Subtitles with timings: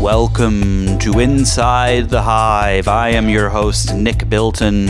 [0.00, 2.88] Welcome to Inside the Hive.
[2.88, 4.88] I am your host, Nick Bilton,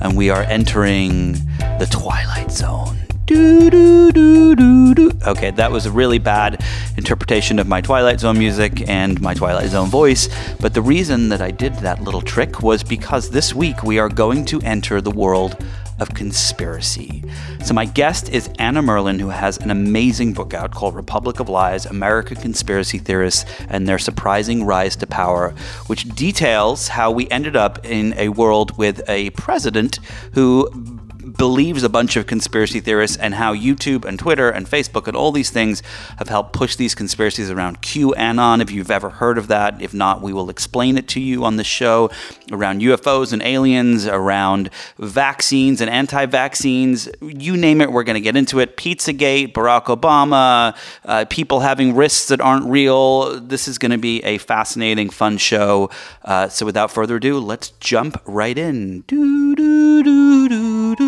[0.00, 1.32] and we are entering
[1.78, 2.96] the Twilight Zone.
[3.26, 5.12] Do, do, do, do, do.
[5.26, 6.64] Okay, that was a really bad
[6.96, 11.42] interpretation of my Twilight Zone music and my Twilight Zone voice, but the reason that
[11.42, 15.10] I did that little trick was because this week we are going to enter the
[15.10, 15.62] world
[16.00, 17.22] of conspiracy.
[17.64, 21.48] So, my guest is Anna Merlan, who has an amazing book out called Republic of
[21.48, 25.54] Lies American Conspiracy Theorists and Their Surprising Rise to Power,
[25.86, 30.00] which details how we ended up in a world with a president
[30.32, 30.97] who
[31.38, 35.30] believes a bunch of conspiracy theorists and how YouTube and Twitter and Facebook and all
[35.32, 35.82] these things
[36.18, 38.60] have helped push these conspiracies around QAnon.
[38.60, 41.56] If you've ever heard of that, if not, we will explain it to you on
[41.56, 42.10] the show
[42.50, 47.08] around UFOs and aliens, around vaccines and anti vaccines.
[47.22, 48.76] You name it, we're going to get into it.
[48.76, 53.40] Pizzagate, Barack Obama, uh, people having wrists that aren't real.
[53.40, 55.88] This is going to be a fascinating, fun show.
[56.24, 59.02] Uh, so without further ado, let's jump right in.
[59.02, 61.07] Do, do, do, do, do.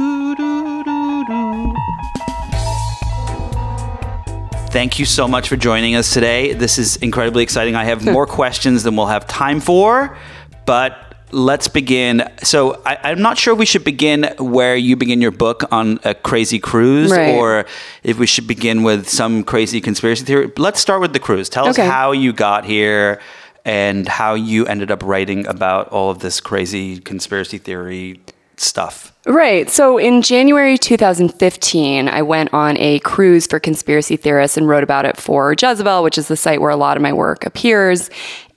[4.71, 6.53] Thank you so much for joining us today.
[6.53, 7.75] This is incredibly exciting.
[7.75, 10.17] I have more questions than we'll have time for,
[10.65, 12.23] but let's begin.
[12.45, 16.15] So, I, am not sure we should begin where you begin your book on a
[16.15, 17.35] crazy cruise, right.
[17.35, 17.67] or
[18.05, 20.53] if we should begin with some crazy conspiracy theory.
[20.57, 21.49] Let's start with the cruise.
[21.49, 21.83] Tell okay.
[21.83, 23.21] us how you got here
[23.65, 28.21] and how you ended up writing about all of this crazy conspiracy theory
[28.57, 29.13] stuff.
[29.27, 29.69] Right.
[29.69, 35.05] So in January 2015, I went on a cruise for conspiracy theorists and wrote about
[35.05, 38.09] it for Jezebel, which is the site where a lot of my work appears.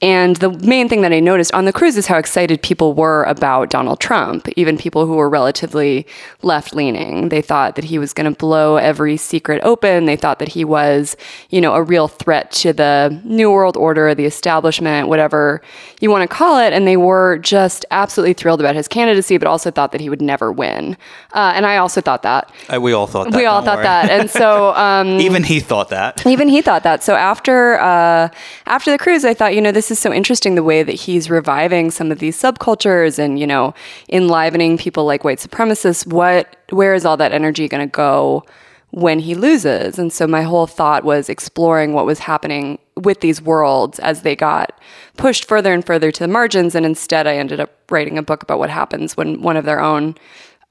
[0.04, 3.24] And the main thing that I noticed on the cruise is how excited people were
[3.24, 6.06] about Donald Trump, even people who were relatively
[6.42, 7.30] left leaning.
[7.30, 10.04] They thought that he was going to blow every secret open.
[10.04, 11.16] They thought that he was,
[11.52, 15.62] you know, a real threat to the New World Order, the establishment, whatever
[16.02, 16.74] you want to call it.
[16.74, 20.22] And they were just absolutely thrilled about his candidacy, but also thought that he would
[20.22, 20.98] never win.
[21.32, 22.52] Uh, and I also thought that.
[22.68, 23.38] Uh, we all thought that.
[23.38, 23.84] We all thought worry.
[23.86, 24.10] that.
[24.10, 24.74] And so.
[24.84, 26.26] Um, even he thought that.
[26.26, 27.04] Even he thought that.
[27.04, 28.30] So after, uh,
[28.66, 30.94] after the cruise, I thought, you know, this is is so interesting the way that
[30.94, 33.74] he's reviving some of these subcultures and, you know,
[34.10, 36.06] enlivening people like white supremacists.
[36.06, 38.46] What, where is all that energy going to go
[38.92, 39.98] when he loses?
[39.98, 44.36] And so my whole thought was exploring what was happening with these worlds as they
[44.36, 44.78] got
[45.18, 46.76] pushed further and further to the margins.
[46.76, 49.80] And instead, I ended up writing a book about what happens when one of their
[49.80, 50.16] own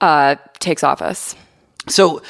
[0.00, 1.34] uh, takes office.
[1.89, 2.22] So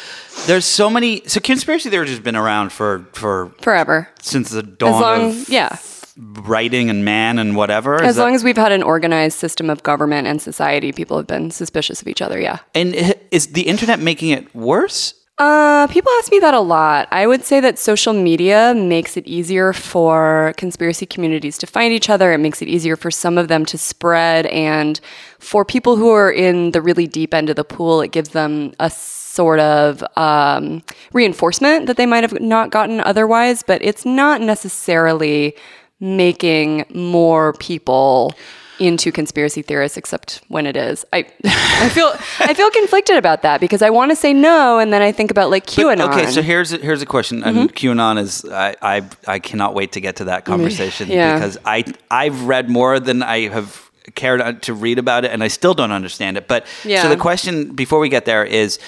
[0.47, 1.23] there's so many.
[1.27, 5.49] So conspiracy theories has been around for for forever since the dawn as long, of
[5.51, 5.77] yeah
[6.17, 8.03] writing and man and whatever.
[8.03, 11.51] As long as we've had an organized system of government and society, people have been
[11.51, 12.41] suspicious of each other.
[12.41, 12.59] Yeah.
[12.75, 15.15] And is the internet making it worse?
[15.39, 17.09] Uh, people ask me that a lot.
[17.11, 22.11] I would say that social media makes it easier for conspiracy communities to find each
[22.11, 22.33] other.
[22.33, 24.47] It makes it easier for some of them to spread.
[24.47, 25.01] And
[25.39, 28.73] for people who are in the really deep end of the pool, it gives them
[28.79, 33.63] a sort of um, reinforcement that they might have not gotten otherwise.
[33.63, 35.57] But it's not necessarily
[36.03, 38.35] making more people
[38.79, 41.05] into conspiracy theorists except when it is.
[41.13, 44.93] I I feel I feel conflicted about that because I want to say no and
[44.93, 45.99] then I think about like QAnon.
[45.99, 47.67] But, okay, so here's a, here's a question mm-hmm.
[47.67, 51.35] QAnon is I, I I cannot wait to get to that conversation yeah.
[51.35, 55.49] because I I've read more than I have cared to read about it and I
[55.49, 56.49] still don't understand it.
[56.49, 57.03] But yeah.
[57.03, 58.81] so the question before we get there is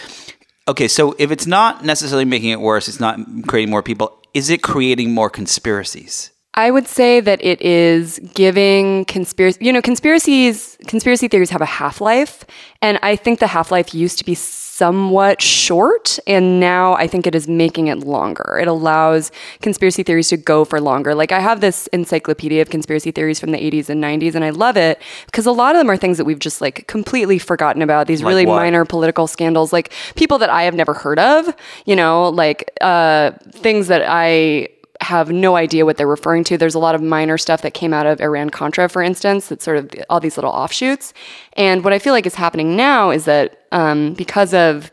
[0.66, 4.50] okay, so if it's not necessarily making it worse, it's not creating more people, is
[4.50, 6.32] it creating more conspiracies?
[6.56, 11.66] I would say that it is giving conspiracy, you know, conspiracies, conspiracy theories have a
[11.66, 12.44] half life.
[12.80, 16.18] And I think the half life used to be somewhat short.
[16.28, 18.58] And now I think it is making it longer.
[18.60, 19.32] It allows
[19.62, 21.14] conspiracy theories to go for longer.
[21.14, 24.50] Like I have this encyclopedia of conspiracy theories from the 80s and 90s, and I
[24.50, 27.82] love it because a lot of them are things that we've just like completely forgotten
[27.82, 28.06] about.
[28.06, 28.56] These like really what?
[28.56, 31.54] minor political scandals, like people that I have never heard of,
[31.84, 34.68] you know, like uh, things that I
[35.00, 36.56] have no idea what they're referring to.
[36.56, 39.64] There's a lot of minor stuff that came out of Iran Contra, for instance, that's
[39.64, 41.12] sort of all these little offshoots.
[41.54, 44.90] And what I feel like is happening now is that um, because of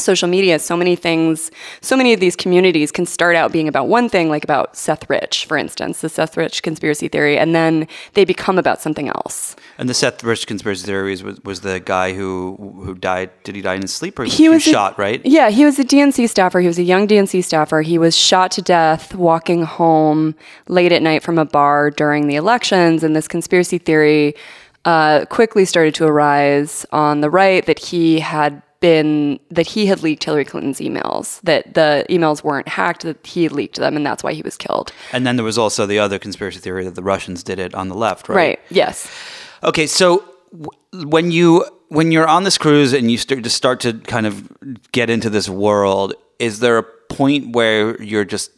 [0.00, 1.50] social media, so many things,
[1.80, 5.08] so many of these communities can start out being about one thing, like about Seth
[5.08, 9.56] Rich, for instance, the Seth Rich conspiracy theory, and then they become about something else.
[9.80, 12.54] And the Seth Rich conspiracy theory was, was the guy who
[12.84, 13.30] who died.
[13.44, 14.98] Did he die in his sleep or he was, was shot?
[14.98, 15.24] A, right?
[15.24, 16.60] Yeah, he was a DNC staffer.
[16.60, 17.80] He was a young DNC staffer.
[17.80, 20.34] He was shot to death walking home
[20.68, 24.34] late at night from a bar during the elections, and this conspiracy theory
[24.84, 30.02] uh, quickly started to arise on the right that he had been that he had
[30.02, 34.22] leaked Hillary Clinton's emails, that the emails weren't hacked, that he leaked them, and that's
[34.22, 34.92] why he was killed.
[35.12, 37.88] And then there was also the other conspiracy theory that the Russians did it on
[37.88, 38.36] the left, right?
[38.36, 38.60] Right.
[38.70, 39.10] Yes.
[39.62, 43.80] Okay, so w- when you when you're on this cruise and you start to start
[43.80, 44.48] to kind of
[44.92, 48.50] get into this world, is there a point where you're just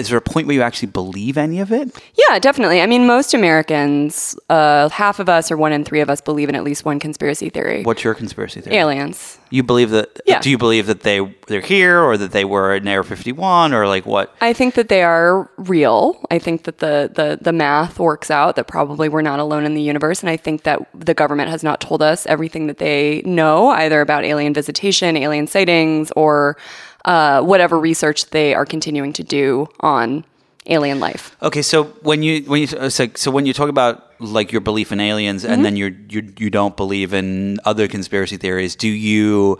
[0.00, 2.02] is there a point where you actually believe any of it?
[2.28, 2.80] Yeah, definitely.
[2.80, 6.48] I mean, most Americans, uh, half of us or one in three of us believe
[6.48, 7.82] in at least one conspiracy theory.
[7.82, 8.76] What's your conspiracy theory?
[8.76, 9.38] Aliens.
[9.50, 10.20] You believe that?
[10.26, 10.40] Yeah.
[10.40, 13.88] Do you believe that they they're here, or that they were in Area 51, or
[13.88, 14.34] like what?
[14.40, 16.24] I think that they are real.
[16.30, 19.74] I think that the, the, the math works out that probably we're not alone in
[19.74, 20.20] the universe.
[20.20, 24.00] And I think that the government has not told us everything that they know, either
[24.00, 26.56] about alien visitation, alien sightings, or
[27.04, 30.24] uh, whatever research they are continuing to do on
[30.66, 31.36] alien life.
[31.42, 34.92] Okay, so when you when you so, so when you talk about like your belief
[34.92, 35.52] in aliens, Mm-hmm.
[35.52, 39.58] and then you're you you don't believe in other conspiracy theories, do you?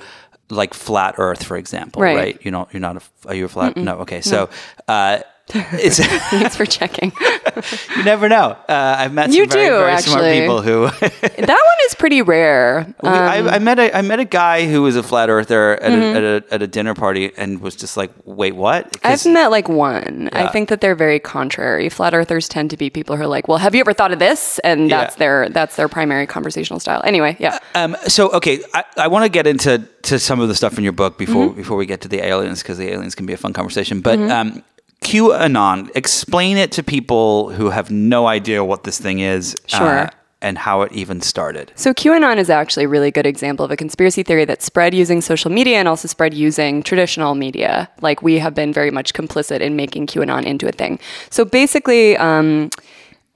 [0.52, 2.16] Like flat Earth, for example, Right.
[2.16, 2.38] right?
[2.44, 3.28] You know, you're not a.
[3.28, 3.76] Are you a flat?
[3.76, 3.98] No.
[3.98, 4.48] Okay, so
[4.88, 5.29] uh, it's
[6.30, 7.12] Thanks for checking.
[7.96, 8.56] you never know.
[8.68, 10.86] Uh, I've met You some very, do, very smart people who.
[11.00, 12.80] that one is pretty rare.
[13.00, 15.90] Um, I, I met a I met a guy who was a flat earther at,
[15.90, 16.02] Mm-hmm.
[16.02, 19.50] a, at, a, at a dinner party and was just like, wait, what?" I've met
[19.50, 20.28] like one.
[20.32, 21.88] I think that they're very contrary.
[21.88, 24.18] Flat earthers tend to be people who are like, "Well, have you ever thought of
[24.20, 25.18] this?" And that's Yeah.
[25.18, 27.00] their that's their primary conversational style.
[27.04, 27.58] Anyway, yeah.
[27.74, 30.84] Um, so okay, I, I want to get into to some of the stuff in
[30.84, 31.56] your book before Mm-hmm.
[31.56, 34.00] before we get to the aliens because the aliens can be a fun conversation.
[34.00, 34.62] But um,
[35.02, 40.10] QAnon, explain it to people who have no idea what this thing is, uh, Sure.
[40.42, 41.70] and how it even started.
[41.74, 45.20] So QAnon is actually a really good example of a conspiracy theory that spread using
[45.20, 47.88] social media and also spread using traditional media.
[48.00, 50.98] Like we have been very much complicit in making QAnon into a thing.
[51.30, 52.70] So basically, um,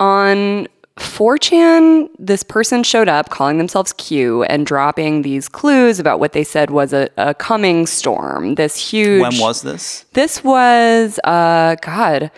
[0.00, 6.32] on 4chan, this person showed up calling themselves Q and dropping these clues about what
[6.32, 8.54] they said was a, a coming storm.
[8.54, 9.20] This huge.
[9.20, 10.04] When was this?
[10.12, 12.30] This was, uh, God,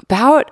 [0.00, 0.50] about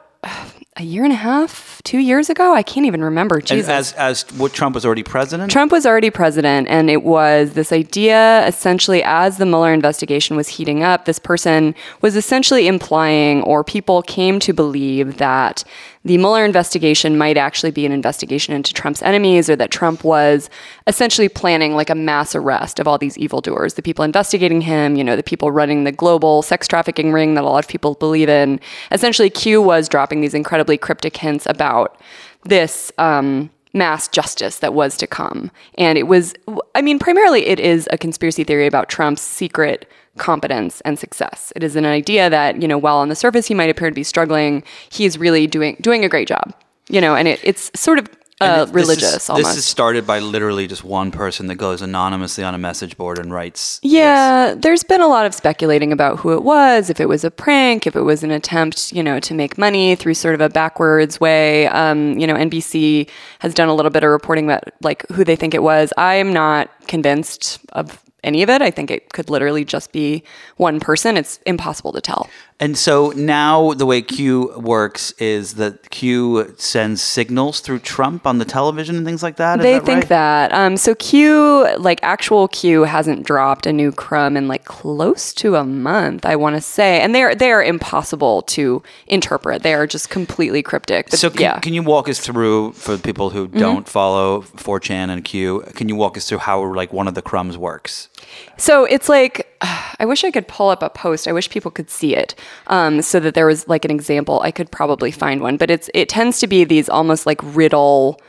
[0.77, 2.55] a year and a half, two years ago.
[2.55, 3.41] I can't even remember.
[3.41, 3.69] Jesus.
[3.69, 5.51] as as what Trump was already president.
[5.51, 10.49] Trump was already president, and it was this idea essentially as the Mueller investigation was
[10.49, 15.63] heating up, this person was essentially implying, or people came to believe, that
[16.05, 20.51] the Mueller investigation might actually be an investigation into Trump's enemies, or that Trump was
[20.89, 25.05] essentially planning like a mass arrest of all these evildoers, the people investigating him, you
[25.05, 28.29] know, the people running the global sex trafficking ring that a lot of people believe
[28.29, 28.59] in.
[28.91, 32.01] Essentially, Q was dropping these incredibly cryptic hints about
[32.45, 35.51] this um, mass justice that was to come.
[35.79, 36.35] And it was,
[36.75, 41.53] I mean, primarily it is a conspiracy theory about Trump's secret competence and success.
[41.57, 43.95] It is an idea that, you know, while on the surface he might appear to
[43.95, 46.55] be struggling, he's really doing doing a great job.
[46.89, 48.09] You know, and it, it's sort of
[48.43, 49.49] uh, And this is- religious almost.
[49.49, 53.19] This is started by literally just one person that goes anonymously on a message board
[53.19, 53.79] and writes.
[53.81, 53.93] this.
[53.93, 57.31] Yeah, there's been a lot of speculating about who it was, if it was a
[57.31, 60.49] prank, if it was an attempt, you know, to make money through sort of a
[60.49, 61.67] backwards way.
[61.69, 63.09] Um, you know, NBC
[63.41, 65.93] has done a little bit of reporting about like who they think it was.
[65.97, 68.63] I am not convinced of any of it.
[68.63, 70.23] I think it could literally just be
[70.57, 71.17] one person.
[71.17, 72.29] It's impossible to tell.
[72.63, 78.39] And so now the way Q works is that Q sends signals through Trump on
[78.39, 79.59] the television and things like that.
[79.59, 80.09] Is They that think right?
[80.11, 80.53] that.
[80.53, 85.57] Um, so Q, like actual Q, hasn't dropped a new crumb in like close to
[85.57, 89.65] a month, I want to say, and they're they are impossible to interpret.
[89.65, 91.11] They are just completely cryptic.
[91.11, 91.61] But So can, yeah, Mm-hmm.
[91.63, 95.63] can you walk us through for people who don't follow 4chan and Q?
[95.75, 98.09] Can you walk us through how like one of the crumbs works?
[98.57, 99.52] So it's like,
[99.99, 101.29] I wish I could pull up a post.
[101.29, 102.35] I wish people could see it,
[102.67, 104.41] um, so that there was like an example.
[104.41, 108.21] I could probably find one, but it's it tends to be these almost like riddle.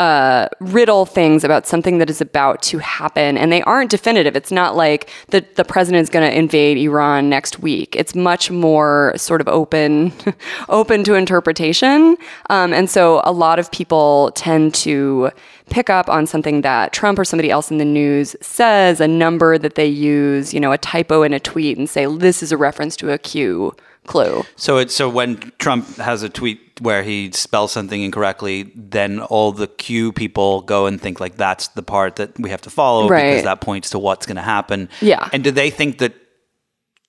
[0.00, 4.34] Uh, riddle things about something that is about to happen, and they aren't definitive.
[4.34, 7.94] It's not like the the president is going to invade Iran next week.
[7.94, 10.14] It's much more sort of open,
[10.70, 12.16] open to interpretation.
[12.48, 15.32] Um, and so a lot of people tend to
[15.68, 19.58] pick up on something that Trump or somebody else in the news says, a number
[19.58, 22.56] that they use, you know, a typo in a tweet, and say this is a
[22.56, 23.76] reference to a Q
[24.06, 24.42] clue.
[24.56, 29.52] So it's so when Trump has a tweet where he spells something incorrectly, then all
[29.52, 33.08] the Q people go and think like that's the part that we have to follow
[33.08, 34.88] because that points to what's going to happen.
[35.00, 35.28] Yeah.
[35.32, 36.14] And do they think that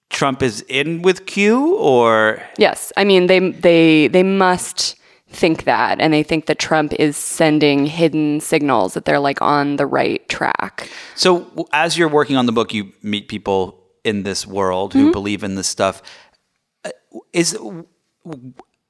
[0.09, 4.95] Trump is in with Q or Yes, I mean they they they must
[5.29, 9.77] think that, and they think that Trump is sending hidden signals that they're like on
[9.77, 10.89] the right track.
[11.15, 15.05] So, as you're working on the book, you meet people in this world Mm-hmm.
[15.05, 16.01] who believe in this stuff.
[17.33, 17.57] Is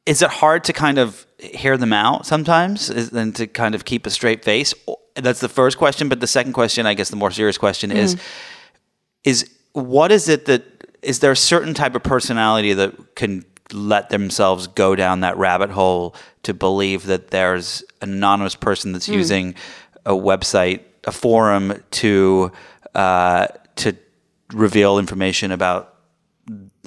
[0.05, 3.85] is it hard to kind of hear them out sometimes, is, and to kind of
[3.85, 4.73] keep a straight face,
[5.15, 6.09] that's the first question.
[6.09, 8.23] But the second question, I guess, the more serious question is, Mm-hmm.
[9.25, 10.63] is what is it that
[11.01, 15.69] is there a certain type of personality that can let themselves go down that rabbit
[15.69, 16.13] hole
[16.43, 19.13] to believe that there's an anonymous person that's Hmm.
[19.13, 19.55] using
[20.05, 22.51] a website, a forum to
[22.95, 23.47] uh,
[23.77, 23.95] to
[24.53, 25.95] reveal information about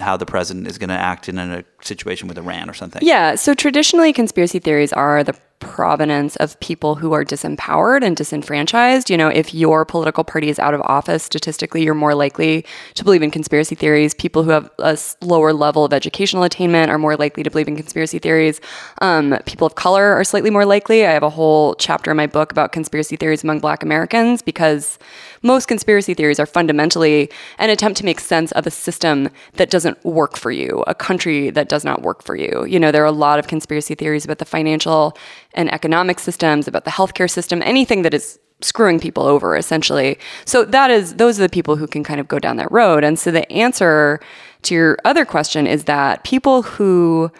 [0.00, 3.00] how the president is going to act in a situation with Iran or something.
[3.04, 3.34] Yeah.
[3.36, 9.08] So traditionally, conspiracy theories are the provenance of people who are disempowered and disenfranchised.
[9.08, 13.04] You know, if your political party is out of office, statistically, you're more likely to
[13.04, 14.14] believe in conspiracy theories.
[14.14, 17.76] People who have a lower level of educational attainment are more likely to believe in
[17.76, 18.60] conspiracy theories.
[19.00, 21.06] Um, people of color are slightly more likely.
[21.06, 24.98] I have a whole chapter in my book about conspiracy theories among black Americans because
[25.44, 30.02] most conspiracy theories are fundamentally an attempt to make sense of a system that doesn't
[30.04, 32.64] work for you, a country that does not work for you.
[32.66, 35.16] You know, there are a lot of conspiracy theories about the financial
[35.52, 40.18] and economic systems, about the healthcare system, anything that is screwing people over essentially.
[40.46, 43.04] So that is those are the people who can kind of go down that road.
[43.04, 44.20] And so the answer
[44.62, 47.30] to your other question is that people who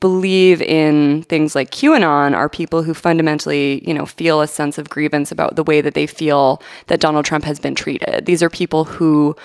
[0.00, 4.88] believe in things like QAnon are people who fundamentally, you know, feel a sense of
[4.88, 8.24] grievance about the way that they feel that Donald Trump has been treated.
[8.24, 9.36] These are people who,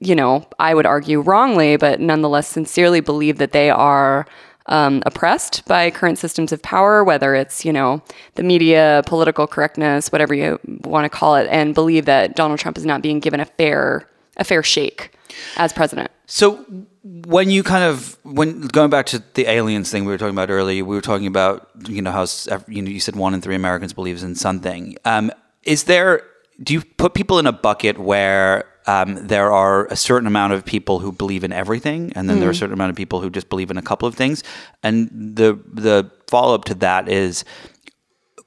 [0.00, 4.26] you know, I would argue wrongly, but nonetheless sincerely believe that they are
[4.66, 8.02] um, oppressed by current systems of power, whether it's, you know,
[8.34, 12.76] the media, political correctness, whatever you want to call it, and believe that Donald Trump
[12.76, 14.06] is not being given a fair
[14.40, 15.12] a fair shake
[15.56, 16.10] as president.
[16.26, 16.64] So
[17.04, 20.50] when you kind of when going back to the aliens thing we were talking about
[20.50, 22.26] earlier, we were talking about you know how
[22.66, 24.96] you know you said one in three Americans believes in something.
[25.04, 25.30] Um,
[25.62, 26.22] is there?
[26.62, 30.64] Do you put people in a bucket where um, there are a certain amount of
[30.64, 33.30] people who believe in everything, and then there are a certain amount of people who
[33.30, 34.42] just believe in a couple of things?
[34.82, 37.44] And the the follow up to that is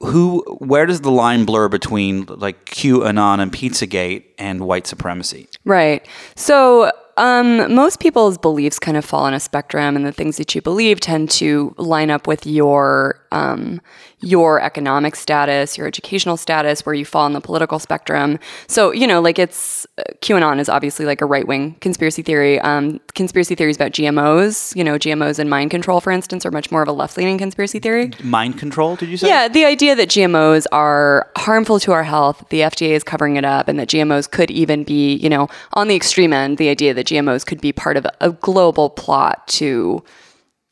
[0.06, 5.48] who where does the line blur between like QAnon and Pizzagate and white supremacy?
[5.66, 6.08] Right.
[6.36, 10.56] So um, most people's beliefs kind of fall on a spectrum, and the things that
[10.56, 13.82] you believe tend to line up with your um,
[14.20, 18.40] your economic status, your educational status, where you fall on the political spectrum.
[18.68, 22.60] So you know, like it's uh, QAnon is obviously like a right wing conspiracy theory.
[22.60, 26.72] Um, conspiracy theories about GMOs, you know, GMOs and mind control, for instance, are much
[26.72, 28.12] more of a left leaning conspiracy theory.
[28.24, 28.96] Mind control?
[28.96, 29.28] Did you say?
[29.28, 33.46] Yeah, the idea that GMOs are harmful to our health, the FDA is covering it
[33.46, 36.94] up, and that GMOs could even be, you know, on the extreme end, the idea
[36.94, 40.04] that GMOs could be part of a global plot to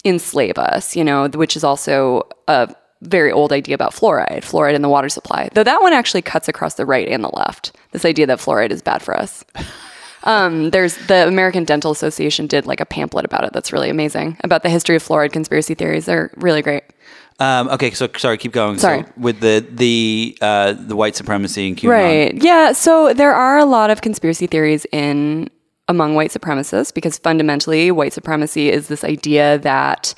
[0.04, 4.82] enslave us, you know, which is also a very old idea about fluoride, fluoride in
[4.82, 5.50] the water supply.
[5.54, 7.76] Though that one actually cuts across the right and the left.
[7.92, 9.44] This idea that fluoride is bad for us.
[10.24, 14.38] Um, there's the American Dental Association did like a pamphlet about it that's really amazing
[14.44, 16.06] about the history of fluoride conspiracy theories.
[16.06, 16.84] They're really great.
[17.40, 18.78] Um, okay, so sorry, keep going.
[18.78, 19.02] Sorry.
[19.02, 22.36] So with the the uh, the white supremacy and QAnon, Right.
[22.36, 22.72] Yeah.
[22.74, 25.50] So there are a lot of conspiracy theories in
[25.88, 30.14] among white supremacists because fundamentally, white supremacy is this idea that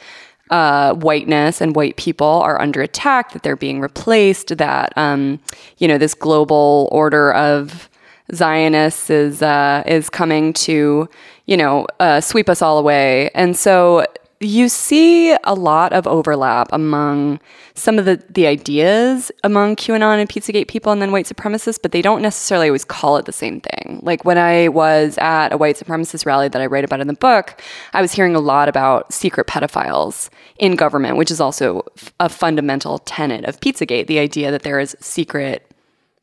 [0.49, 5.39] uh, whiteness and white people are under attack, that they're being replaced, that um,
[5.77, 7.89] you know this global order of
[8.33, 11.09] Zionists is uh, is coming to
[11.45, 14.05] you know uh, sweep us all away, and so
[14.47, 17.39] you see a lot of overlap among
[17.75, 21.91] some of the, the ideas among QAnon and Pizzagate people and then white supremacists, but
[21.91, 23.99] they don't necessarily always call it the same thing.
[24.03, 27.13] Like when I was at a white supremacist rally that I write about in the
[27.13, 27.61] book,
[27.93, 31.83] I was hearing a lot about secret pedophiles in government, which is also
[32.19, 35.72] a fundamental tenet of Pizzagate the idea that there is secret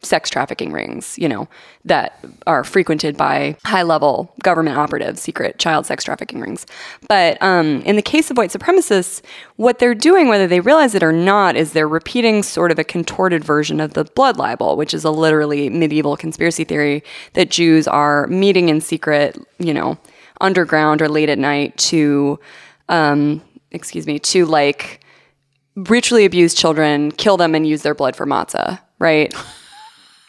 [0.02, 1.48] sex trafficking rings, you know,
[1.84, 6.66] that are frequented by high level government operatives, secret child sex trafficking rings.
[7.08, 9.20] But um, in the case of white supremacists,
[9.56, 12.84] what they're doing, whether they realize it or not, is they're repeating sort of a
[12.84, 17.02] contorted version of the blood libel, which is a literally medieval conspiracy theory
[17.34, 19.98] that Jews are meeting in secret, you know,
[20.40, 22.40] underground or late at night to,
[22.88, 25.00] um, excuse me, to like
[25.76, 29.34] ritually abuse children, kill them, and use their blood for matzah, right?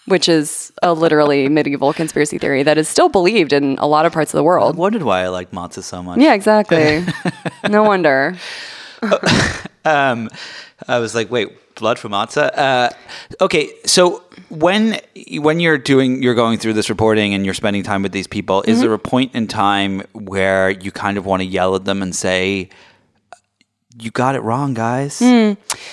[0.07, 4.11] Which is a literally medieval conspiracy theory that is still believed in a lot of
[4.11, 4.75] parts of the world.
[4.75, 6.19] I wondered why I liked matzah so much.
[6.19, 7.05] Yeah, exactly.
[7.69, 8.35] no wonder.
[9.83, 10.29] Um,
[10.87, 12.55] I was like, wait, blood from matzah?
[12.55, 12.89] Uh,
[13.39, 14.99] okay, so when
[15.39, 18.63] when you're doing you're going through this reporting and you're spending time with these people,
[18.67, 22.01] is there a point in time where you kind of want to yell at them
[22.01, 22.69] and say,
[23.99, 25.21] "You got it wrong, guys"?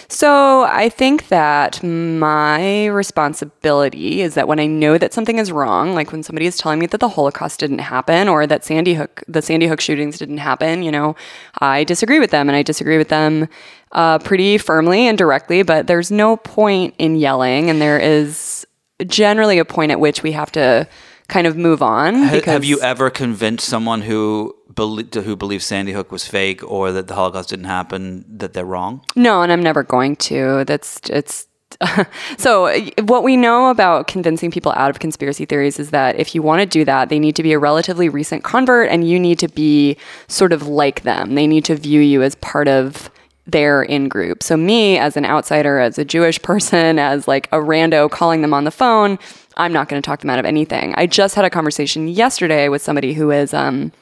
[0.08, 5.94] So I think that my responsibility is that when I know that something is wrong,
[5.94, 9.22] like when somebody is telling me that the Holocaust didn't happen or that Sandy Hook,
[9.28, 11.16] the Sandy Hook shootings didn't happen, you know,
[11.60, 13.48] I disagree with them and I disagree with them
[13.92, 15.62] uh, pretty firmly and directly.
[15.62, 18.66] But there's no point in yelling, and there is
[19.06, 20.88] generally a point at which we have to
[21.28, 22.30] kind of move on.
[22.30, 27.08] Because Have you ever convinced someone who who believe Sandy Hook was fake or that
[27.08, 29.04] the Holocaust didn't happen that they're wrong?
[29.14, 30.64] No, and I'm never going to.
[30.64, 31.46] That's it's
[32.38, 36.42] so what we know about convincing people out of conspiracy theories is that if you
[36.42, 39.38] want to do that, they need to be a relatively recent convert and you need
[39.38, 39.96] to be
[40.28, 41.34] sort of like them.
[41.34, 43.10] They need to view you as part of
[43.46, 44.42] their in group.
[44.42, 48.54] So me as an outsider, as a Jewish person, as like a rando calling them
[48.54, 49.18] on the phone,
[49.58, 50.94] I'm not going to talk them out of anything.
[50.96, 53.92] I just had a conversation yesterday with somebody who is um,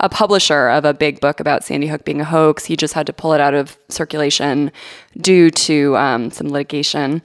[0.00, 2.64] a publisher of a big book about Sandy Hook being a hoax.
[2.64, 4.72] He just had to pull it out of circulation
[5.20, 7.22] due to um, some litigation.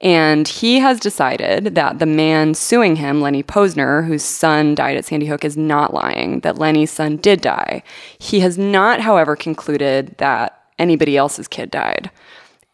[0.00, 5.04] And he has decided that the man suing him, Lenny Pozner, whose son died at
[5.04, 7.82] Sandy Hook, is not lying, that Lenny's son did die.
[8.18, 12.10] He has not, however, concluded that anybody else's kid died.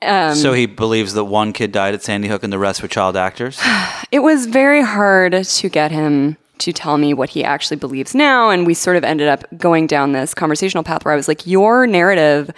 [0.06, 2.88] Um, so he believes that one kid died at Sandy Hook and the rest were
[2.88, 3.60] child actors.
[4.12, 8.50] It was very hard to get him to tell me what he actually believes now.
[8.50, 11.46] And we sort of ended up going down this conversational path where I was like,
[11.46, 12.50] your narrative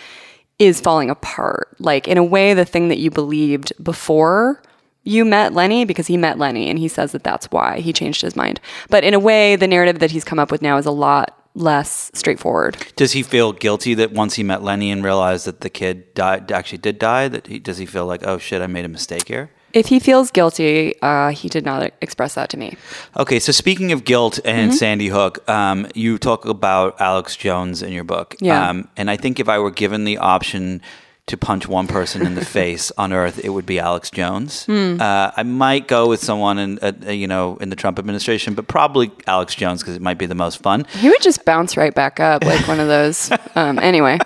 [0.58, 1.74] is falling apart.
[1.78, 4.62] Like, in a way, the thing that you believed before
[5.04, 8.20] you met Lenny, because he met Lenny and he says that that's why he changed
[8.20, 8.60] his mind.
[8.90, 11.34] But in a way, the narrative that he's come up with now is a lot
[11.58, 12.76] less straightforward.
[12.96, 16.50] Does he feel guilty that once he met Lenny and realized that the kid died,
[16.52, 17.28] actually did die?
[17.28, 19.50] That he does he feel like, oh shit, I made a mistake here?
[19.74, 22.76] If he feels guilty, uh, he did not express that to me.
[23.18, 24.76] Okay, so speaking of guilt and Mm-hmm.
[24.76, 28.34] Sandy Hook, um, you talk about Alex Jones in your book.
[28.40, 28.70] Yeah.
[28.70, 30.80] Um, and I think if I were given the option
[31.28, 34.64] to punch one person in the face on Earth, it would be Alex Jones.
[34.66, 35.00] Hmm.
[35.00, 38.66] Uh, I might go with someone in, uh, you know, in the Trump administration, but
[38.68, 40.84] probably Alex Jones because it might be the most fun.
[40.98, 43.30] He would just bounce right back up like one of those.
[43.54, 44.18] Um, anyway,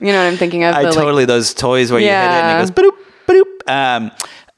[0.00, 0.74] you know what I'm thinking of?
[0.74, 3.70] I The, like- totally those toys where you hit it and it goes boop boop.
[3.70, 4.10] Um,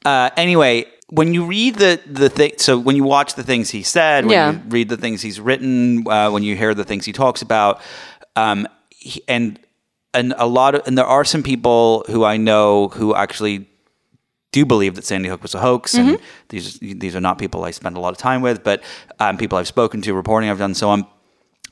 [0.05, 3.83] uh, anyway, when you read the the thing, so when you watch the things he
[3.83, 4.51] said, when Yeah.
[4.53, 7.79] you read the things he's written, uh, when you hear the things he talks about,
[8.35, 9.59] um, he, and
[10.15, 13.67] and a lot of and there are some people who I know who actually
[14.51, 16.23] do believe that Sandy Hook was a hoax, and Mm-hmm.
[16.49, 18.81] these these are not people I spend a lot of time with, but
[19.19, 21.05] um, people I've spoken to, reporting I've done, so on,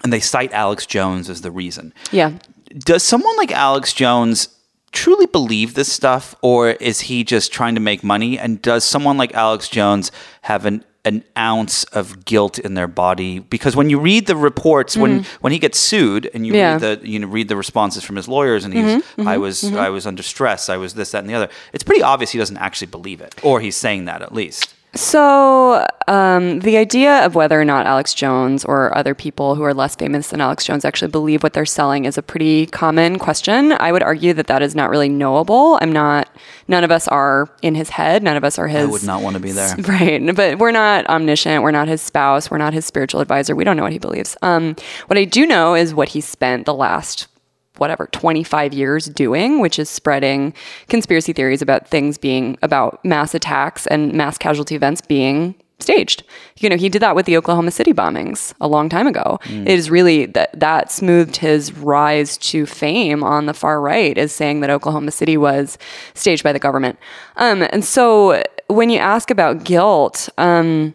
[0.04, 2.34] and they cite Alex Jones as the reason yeah.
[2.78, 4.50] does someone like Alex Jones
[4.92, 8.38] truly believe this stuff, or is he just trying to make money?
[8.38, 10.12] And does someone like Alex Jones
[10.44, 13.40] have an an ounce of guilt in their body?
[13.40, 16.58] Because when you read the reports, when when he gets sued, and you Mm-hmm.
[16.60, 16.76] Yeah.
[16.76, 16.86] Mm-hmm.
[16.86, 19.90] read the you know read the responses from his lawyers, and he's I was I
[19.90, 21.50] was under stress, I was this that and the other.
[21.74, 24.74] It's pretty obvious he doesn't actually believe it, or he's saying that at least.
[24.96, 29.74] So, um, the idea of whether or not Alex Jones or other people who are
[29.74, 33.72] less famous than Alex Jones actually believe what they're selling is a pretty common question.
[33.80, 35.80] I would argue that that is not really knowable.
[35.82, 36.30] I'm not,
[36.68, 38.22] none of us are in his head.
[38.22, 38.88] None of us are his.
[38.88, 39.76] I would not want to be there.
[39.84, 40.36] Right.
[40.36, 41.64] But we're not omniscient.
[41.64, 42.50] We're not his spouse.
[42.50, 43.56] We're not his spiritual advisor.
[43.56, 44.38] We don't know what he believes.
[44.42, 44.76] Um,
[45.08, 47.28] what I do know is what he spent the last
[47.78, 50.54] whatever 25 years doing which is spreading
[50.90, 56.24] conspiracy theories about things being about mass attacks and mass casualty events being staged.
[56.58, 59.40] You know he did that with the oklahoma city bombings a long time ago.
[59.68, 64.32] It is really that that smoothed his rise to fame on the far right is
[64.32, 65.78] saying that oklahoma city was
[66.14, 66.98] staged by the government.
[67.38, 70.94] Um, and so when you ask about guilt um,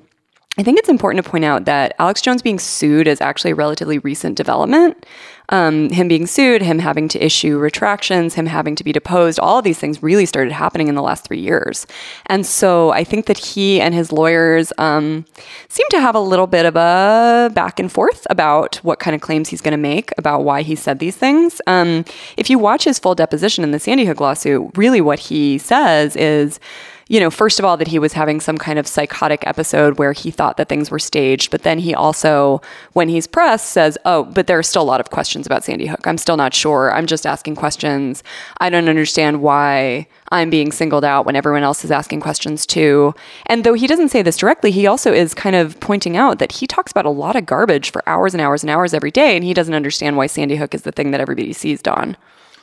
[0.58, 3.54] I think it's important to point out that Alex Jones being sued is actually a
[3.54, 5.06] relatively recent development.
[5.50, 9.58] Um, him being sued, him having to issue retractions, him having to be deposed, all
[9.58, 11.86] of these things really started happening in the last three years.
[12.26, 15.24] And so I think that he and his lawyers um,
[15.68, 19.20] seem to have a little bit of a back and forth about what kind of
[19.20, 21.60] claims he's going to make about why he said these things.
[21.66, 22.04] Um,
[22.36, 26.14] if you watch his full deposition in the Sandy Hook lawsuit, really what he says
[26.16, 26.60] is,
[27.08, 30.12] you know, first of all, that he was having some kind of psychotic episode where
[30.12, 31.50] he thought that things were staged.
[31.50, 32.60] But then he also,
[32.92, 35.86] when he's pressed, says, Oh, but there are still a lot of questions about Sandy
[35.86, 36.06] Hook.
[36.06, 36.92] I'm still not sure.
[36.92, 38.22] I'm just asking questions.
[38.60, 43.14] I don't understand why I'm being singled out when everyone else is asking questions too.
[43.46, 46.52] And though he doesn't say this directly, he also is kind of pointing out that
[46.52, 49.34] he talks about a lot of garbage for hours and hours and hours every day.
[49.34, 52.18] And he doesn't understand why Sandy Hook is the thing that everybody seized on.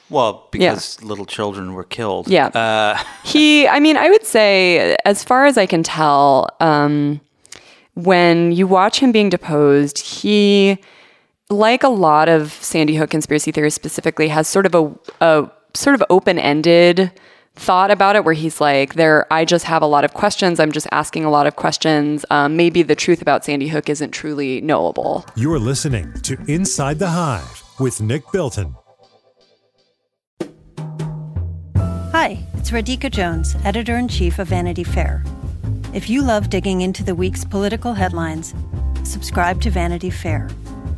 [0.10, 2.28] Well, because little children were killed.
[2.28, 2.48] Yeah.
[2.48, 7.20] Uh, he i mean i would say as far as i can tell um,
[7.96, 10.78] when you watch him being deposed he
[11.50, 15.96] like a lot of sandy hook conspiracy theorists specifically has sort of a, a sort
[15.96, 17.12] of open ended
[17.56, 20.72] thought about it where he's like there i just have a lot of questions i'm
[20.72, 24.62] just asking a lot of questions um, maybe the truth about sandy hook isn't truly
[24.62, 28.76] knowable You're listening to Inside the Hive with Nick Bilton.
[32.66, 35.24] It's Radhika Jones, editor in chief of Vanity Fair.
[35.94, 38.56] If you love digging into the week's political headlines,
[39.04, 40.50] subscribe to Vanity Fair.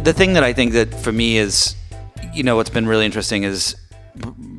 [0.00, 1.76] The thing that I think that for me is,
[2.32, 3.76] you know, what's been really interesting is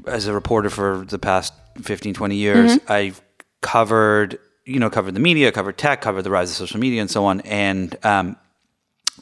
[0.08, 3.22] as a reporter for the past 15, 20 years, I've
[3.62, 7.10] covered, you know, covered the media, covered tech, covered the rise of social media and
[7.10, 7.42] so on.
[7.42, 8.36] And, um,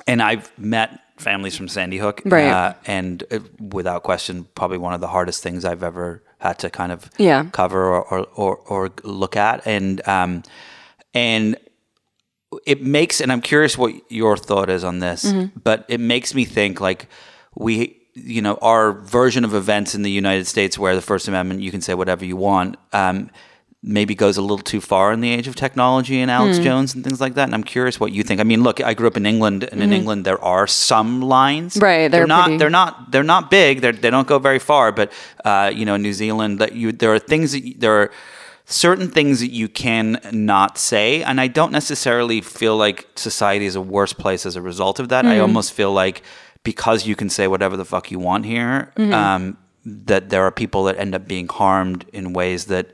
[0.07, 2.21] and I've met families from Sandy Hook.
[2.25, 2.47] Right.
[2.47, 6.69] Uh, and uh, without question, probably one of the hardest things I've ever had to
[6.69, 7.45] kind of Yeah.
[7.51, 9.65] cover or, or, or, or look at.
[9.67, 10.43] And, um,
[11.13, 11.57] and
[12.65, 15.59] it makes and i'm curious what your thought is on this Mm-hmm.
[15.63, 17.07] but it makes me think like
[17.55, 21.61] we you know our version of events in the united states where the first amendment
[21.61, 23.29] you can say whatever you want um,
[23.83, 26.63] maybe goes a little too far in the age of technology and alex Hmm.
[26.63, 28.93] jones and things like that and i'm curious what you think i mean look i
[28.93, 31.83] grew up in england and in england there are some lines Mm-hmm.
[31.85, 34.91] Right, they're not pretty- they're not they're not big they're, they don't go very far
[34.91, 35.11] but
[35.45, 38.11] uh, you know in new zealand that you there are things that you, there are
[38.71, 43.75] certain things that you can not say and i don't necessarily feel like society is
[43.75, 46.21] a worse place as a result of that i almost feel like
[46.63, 50.83] because you can say whatever the fuck you want here um, that there are people
[50.85, 52.87] that end up being harmed in ways that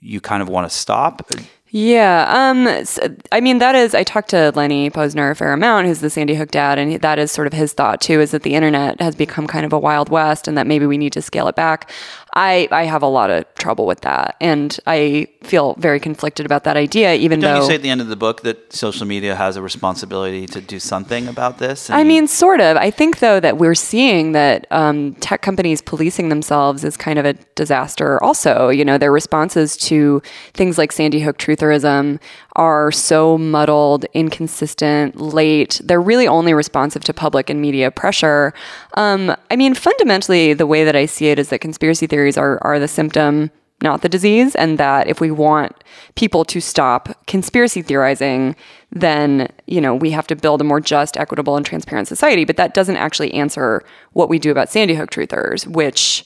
[0.00, 1.30] you kind of want to stop
[1.74, 2.98] Yeah, um, s-
[3.30, 3.94] I mean that is.
[3.94, 7.18] I talked to Lenny Pozner a fair amount, who's the Sandy Hook dad, and that
[7.18, 8.20] is sort of his thought too.
[8.20, 10.98] Is that the internet has become kind of a wild west, and that maybe we
[10.98, 11.90] need to scale it back.
[12.34, 16.64] I I have a lot of trouble with that, and I feel very conflicted about
[16.64, 17.14] that idea.
[17.14, 19.56] Even don't though you say at the end of the book that social media has
[19.56, 22.76] a responsibility to do something about this I mean, sort of.
[22.76, 27.26] I think, though, that we're seeing that um, tech companies policing themselves is kind of
[27.26, 28.68] a disaster, also.
[28.70, 30.22] You know, their responses to
[30.54, 32.18] things like Sandy Hook trutherism
[32.56, 35.80] are so muddled, inconsistent, late.
[35.84, 38.52] They're really only responsive to public and media pressure.
[38.94, 42.58] Um, I mean, fundamentally, the way that I see it is that conspiracy theories are,
[42.62, 43.50] are the symptom
[43.82, 45.82] not the disease, and that if we want
[46.14, 48.54] people to stop conspiracy theorizing,
[48.90, 52.44] then you know we have to build a more just, equitable, and transparent society.
[52.44, 56.24] But that doesn't actually answer what we do about Sandy Hook truthers, which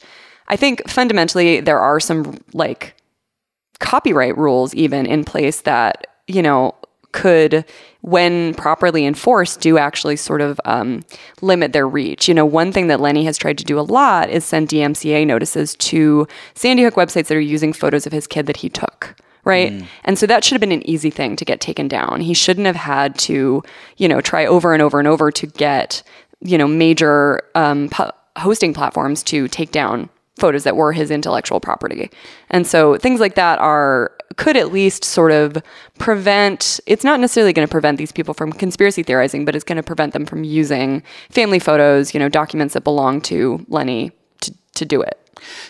[0.48, 2.94] I think fundamentally there are some like
[3.78, 6.74] copyright rules even in place that you know
[7.12, 7.64] could
[8.02, 11.02] when properly enforced do actually sort of um,
[11.40, 12.28] limit their reach.
[12.28, 15.26] You know one thing that lenny has tried to do a lot is send dmca
[15.26, 19.16] notices to sandy hook websites that are using photos of his kid that he took
[19.46, 19.72] right?
[20.02, 22.20] And so that should have been an easy thing to get taken down.
[22.20, 23.62] He shouldn't have had to
[23.96, 26.02] you know try over and over and over to get
[26.40, 31.60] you know major um, pu- hosting platforms to take down photos that were his intellectual
[31.60, 32.10] property.
[32.50, 35.56] And so things like that are could at least sort of
[35.98, 39.76] prevent it's not necessarily going to prevent these people from conspiracy theorizing, but it's going
[39.76, 44.52] to prevent them from using family photos, you know, documents that belong to Lenny to,
[44.74, 45.18] to do it.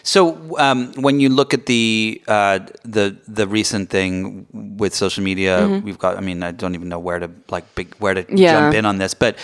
[0.02, 5.81] So um, when you look at the uh, the the recent thing with social media,
[5.85, 6.16] we've got.
[6.16, 8.52] I mean, I don't even know where to like big where to Yeah.
[8.52, 9.37] jump in on this, but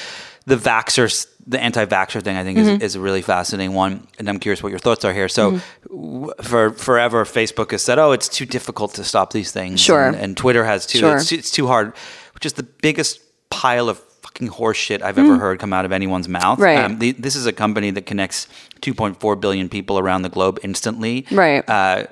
[0.47, 2.83] the vaxxers, the anti-vaxxer thing, I think is, mm-hmm.
[2.83, 5.29] is a really fascinating one, and I'm curious what your thoughts are here.
[5.29, 6.21] So mm-hmm.
[6.21, 10.07] w- for forever, Facebook has said, "Oh, it's too difficult to stop these things," Sure.
[10.07, 10.99] and, and Twitter has too.
[10.99, 11.17] Sure.
[11.17, 11.93] It's, it's too hard,
[12.35, 14.01] which is the biggest pile of
[14.33, 16.59] fucking horse shit I've ever heard come out of anyone's mouth.
[16.59, 16.99] Right.
[16.99, 18.47] the, this is a company that connects
[18.81, 21.27] 2.4 billion people around the globe instantly.
[21.31, 21.69] Right.
[21.69, 22.07] Uh,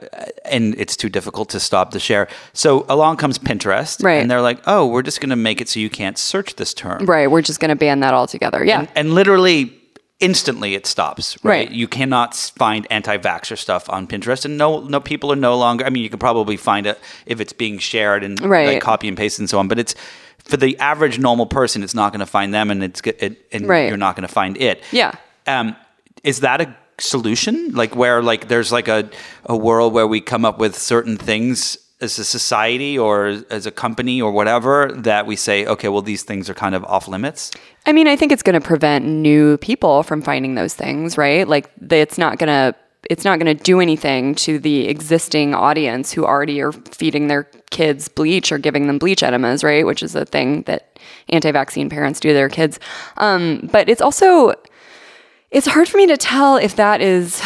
[0.45, 2.29] and it's too difficult to stop the share.
[2.53, 4.03] So along comes Pinterest.
[4.05, 4.21] Right.
[4.21, 6.75] And they're like, oh, we're just going to make it so you can't search this
[6.75, 7.07] term.
[7.07, 8.65] Right, we're just going to ban that altogether.
[8.65, 8.87] Yeah.
[8.95, 9.77] And literally
[10.21, 11.43] instantly it stops.
[11.43, 11.51] Right.
[11.69, 11.71] Right.
[11.71, 15.87] You cannot find anti-vaxxer stuff on Pinterest, and no, no people are no longer.
[15.87, 18.67] I mean, you can probably find it if it's being shared and Right.
[18.75, 19.67] like copy and paste and so on.
[19.67, 19.95] But it's
[20.45, 23.69] for the average normal person, it's not going to find them, and it's it, and
[23.69, 23.89] Right.
[23.89, 24.83] you're not going to find it.
[24.93, 25.13] Yeah.
[25.47, 25.77] Um,
[26.25, 27.73] is that a solution?
[27.73, 29.09] Like where like there's like a
[29.47, 33.71] a world where we come up with certain things as a society or as a
[33.71, 37.51] company or whatever that we say, okay, well these things are kind of off limits.
[37.87, 41.47] I mean, I think it's going to prevent new people from finding those things, right?
[41.49, 42.75] Like, it's not going to.
[43.11, 47.43] It's not going to do anything to the existing audience who already are feeding their
[47.71, 49.85] kids bleach or giving them bleach enemas, right?
[49.85, 50.97] Which is a thing that
[51.29, 52.79] anti-vaccine parents do to their kids.
[53.17, 54.55] Um, but it's also
[55.51, 57.43] it's hard for me to tell if that is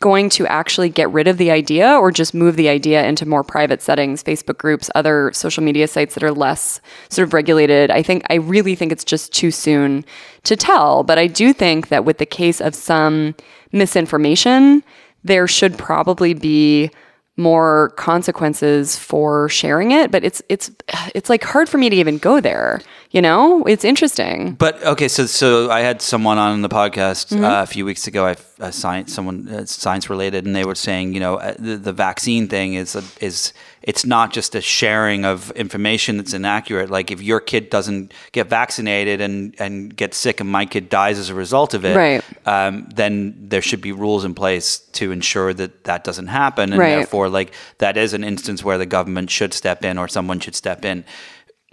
[0.00, 3.44] going to actually get rid of the idea or just move the idea into more
[3.44, 7.90] private settings, Facebook groups, other social media sites that are less sort of regulated.
[7.90, 10.06] I think I really think it's just too soon
[10.44, 13.34] to tell, but I do think that with the case of some
[13.72, 14.82] misinformation,
[15.24, 16.90] there should probably be
[17.36, 20.70] more consequences for sharing it but it's it's
[21.14, 22.80] it's like hard for me to even go there
[23.12, 23.62] you know?
[23.64, 24.54] It's interesting.
[24.54, 28.26] But okay, so so I had someone on the podcast uh, a few weeks ago.
[28.26, 31.76] I uh, science someone uh, science related, and they were saying, you know, uh, the,
[31.76, 33.52] the vaccine thing is is
[33.82, 36.90] it's not just a sharing of information that's inaccurate.
[36.90, 41.18] Like if your kid doesn't get vaccinated and and gets sick, and my kid dies
[41.18, 42.22] as a result of it, Right.
[42.46, 46.78] Um, then there should be rules in place to ensure that that doesn't happen, and
[46.78, 46.96] Right.
[46.96, 50.54] therefore, like that is an instance where the government should step in or someone should
[50.56, 51.04] step in.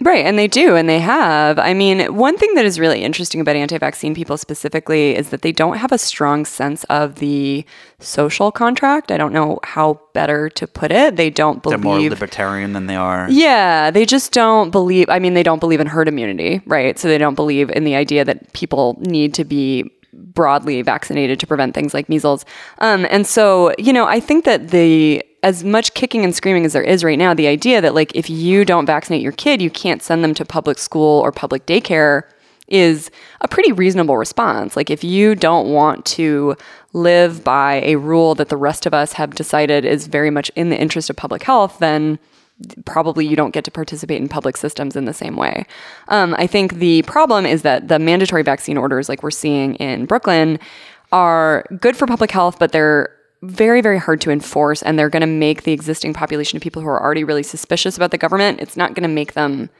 [0.02, 1.58] Right, and they do, and they have.
[1.58, 5.42] I mean, one thing that is really interesting about anti vaccine people specifically is that
[5.42, 7.66] they don't have a strong sense of the
[7.98, 9.12] social contract.
[9.12, 11.16] I don't know how better to put it.
[11.16, 12.00] They don't They're believe.
[12.00, 13.26] more libertarian than they are.
[13.30, 15.10] Yeah, they just don't believe.
[15.10, 16.98] I mean, they don't believe in herd immunity, right?
[16.98, 21.46] So they don't believe in the idea that people need to be broadly vaccinated to
[21.46, 22.44] prevent things like measles.
[22.78, 26.74] Um, and so, you know, I think that the as much kicking and screaming as
[26.74, 29.70] there is right now, the idea that like if you don't vaccinate your kid, you
[29.70, 32.24] can't send them to public school or public daycare
[32.68, 34.76] is a pretty reasonable response.
[34.76, 36.56] Like if you don't want to
[36.92, 40.70] live by a rule that the rest of us have decided is very much in
[40.70, 42.18] the interest of public health, then
[42.84, 45.66] probably you don't get to participate in public systems in the same way.
[46.08, 50.06] Um, I think the problem is that the mandatory vaccine orders, like we're seeing in
[50.06, 50.58] Brooklyn,
[51.12, 55.22] are good for public health, but they're very, very hard to enforce, and they're going
[55.22, 58.60] to make the existing population of people who are already really suspicious about the government.
[58.60, 59.70] It's not going to make them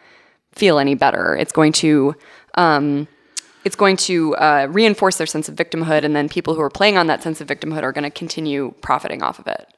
[0.52, 1.36] feel any better.
[1.36, 2.14] It's going to
[2.54, 3.06] um,
[3.64, 6.96] it's going to uh, reinforce their sense of victimhood, and then people who are playing
[6.96, 9.68] on that sense of victimhood are going to continue profiting off of it.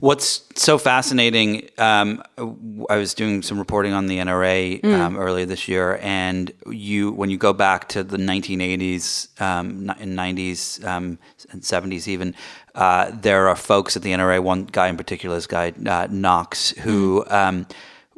[0.00, 1.68] What's so fascinating?
[1.76, 2.22] Um,
[2.88, 7.28] I was doing some reporting on the NRA um, earlier this year, and you, when
[7.28, 11.18] you go back to the 1980s um, and 90s um,
[11.50, 12.34] and 70s, even
[12.74, 14.42] uh, there are folks at the NRA.
[14.42, 17.66] One guy in particular, this guy uh, Knox, who um,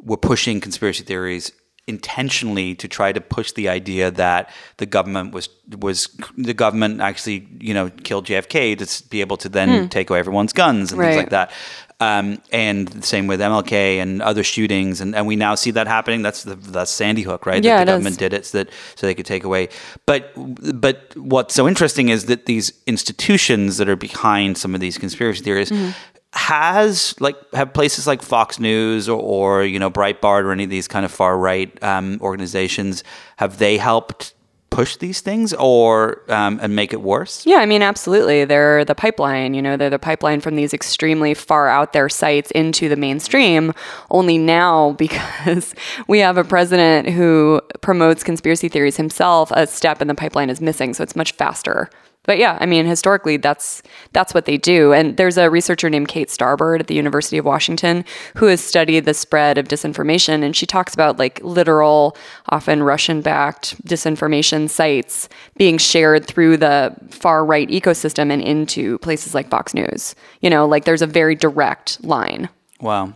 [0.01, 1.51] were pushing conspiracy theories
[1.85, 7.47] intentionally to try to push the idea that the government was was the government actually
[7.59, 11.17] you know killed JFK to be able to then take away everyone's guns and things
[11.17, 11.51] like that.
[11.99, 15.87] Um, and the same with MLK and other shootings, and, and we now see that
[15.87, 16.21] happening.
[16.21, 17.63] That's the that's Sandy Hook, right?
[17.63, 17.95] Yeah, that the it is.
[17.95, 19.69] government did it so that so they could take away.
[20.05, 24.97] But but what's so interesting is that these institutions that are behind some of these
[24.97, 25.91] conspiracy theories Mm-hmm.
[26.33, 30.69] Has like have places like Fox News or, or you know Breitbart or any of
[30.69, 33.03] these kind of far right um, organizations
[33.37, 34.33] have they helped
[34.73, 37.45] push these things or um, and make it worse?
[37.45, 38.45] Yeah, I mean, absolutely.
[38.45, 42.49] They're the pipeline, you know, they're the pipeline from these extremely far out there sites
[42.51, 43.73] into the mainstream.
[44.09, 45.75] Only now, because
[46.07, 50.59] we have a president who promotes conspiracy theories himself, a step in the pipeline is
[50.59, 50.95] missing.
[50.95, 51.89] So it's much faster.
[52.25, 53.83] But yeah, I mean, historically, that's
[54.13, 54.93] that's what they do.
[54.93, 58.05] And there's a researcher named Kate Starbird at the University of Washington
[58.35, 62.15] who has studied the spread of disinformation, and she talks about like literal,
[62.49, 69.49] often Russian-backed disinformation sites being shared through the far right ecosystem and into places like
[69.49, 70.15] Fox News.
[70.39, 72.49] You know, like there's a very direct line.
[72.79, 73.13] Wow.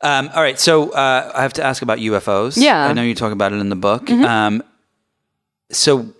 [0.00, 2.62] Um, all right, so uh, I have to ask about UFOs.
[2.62, 2.86] Yeah.
[2.86, 4.10] I know you talk about it in the book.
[4.10, 4.62] Um,
[5.70, 6.12] so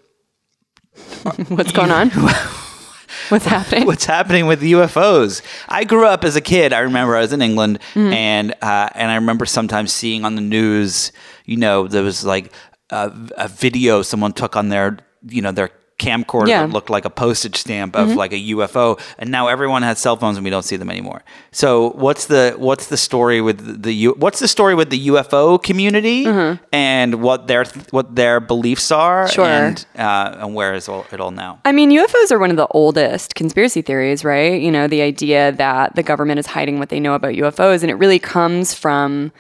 [1.49, 2.11] What's going on?
[3.29, 3.87] What's happening?
[3.87, 5.41] what's happening with UFOs.
[5.69, 6.73] I grew up as a kid.
[6.73, 8.13] I remember I was in England, Mm-hmm.
[8.13, 11.13] and uh, and I remember sometimes seeing on the news,
[11.47, 12.53] you know, there was like
[12.91, 16.63] a, a video someone took on their, you know, their camcorder Yeah.
[16.63, 16.69] Mm-hmm.
[16.71, 20.17] that looked like a postage stamp of like a UFO, and now everyone has cell
[20.17, 21.23] phones and we don't see them anymore.
[21.53, 25.63] So what's the what's the story with the U, what's the story with the UFO
[25.63, 26.27] community
[26.73, 29.33] and what their what their beliefs are Mm-hmm.
[29.35, 29.47] Sure.
[29.47, 31.61] and uh, and where is it all now?
[31.65, 34.61] I mean, UFOs are one of the oldest conspiracy theories, right?
[34.61, 37.91] You know, the idea that the government is hiding what they know about UFOs, and
[37.91, 39.31] it really comes from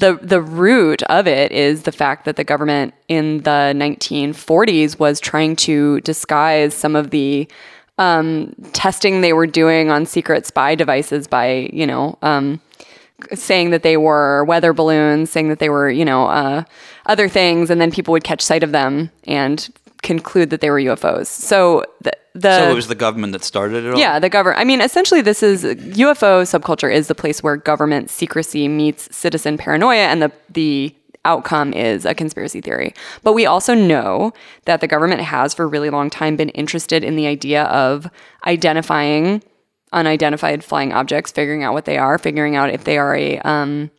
[0.00, 5.20] the the root of it is the fact that the government in the 1940s was
[5.20, 7.48] trying to disguise some of the
[7.98, 12.58] um, testing they were doing on secret spy devices by, you know, um,
[13.34, 16.64] saying that they were weather balloons, saying that they were, you know, uh,
[17.04, 19.68] other things, and then people would catch sight of them and
[20.02, 21.26] conclude that they were UFOs.
[21.26, 23.98] So the, the so it was the government that started it all.
[23.98, 24.60] yeah, the government.
[24.60, 29.58] I mean, essentially, this is UFO subculture is the place where government secrecy meets citizen
[29.58, 32.94] paranoia, and the the outcome is a conspiracy theory.
[33.22, 34.32] But we also know
[34.64, 38.08] that the government has, for a really long time, been interested in the idea of
[38.46, 39.42] identifying
[39.92, 43.90] unidentified flying objects, figuring out what they are, figuring out if they are a um,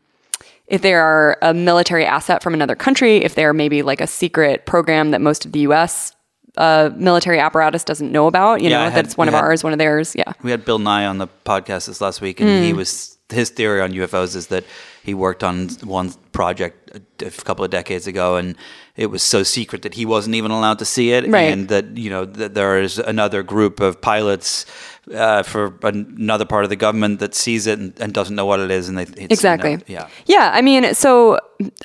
[0.72, 4.66] if they are a military asset from another country, if they're maybe like a secret
[4.66, 6.14] program that most of the U.S.
[6.58, 9.44] Uh, military apparatus doesn't know about, you Yeah, know, I that it's one of had-
[9.44, 10.16] ours, one of theirs.
[10.18, 10.32] Yeah.
[10.44, 12.64] We had Bill Nye on the podcast this last week, and Mm.
[12.64, 14.66] he was his theory on UFOs is that
[15.04, 18.56] he worked on one project a, a couple of decades ago, and
[19.02, 21.52] it was so secret that he wasn't even allowed to see it, Right.
[21.54, 24.66] and that you know that there is another group of pilots
[25.14, 28.60] uh, for another part of the government that sees it and, and doesn't know what
[28.60, 29.80] it is, and they it's, you know, Exactly.
[29.88, 30.08] yeah.
[30.28, 30.52] Yeah.
[30.54, 31.40] I mean, so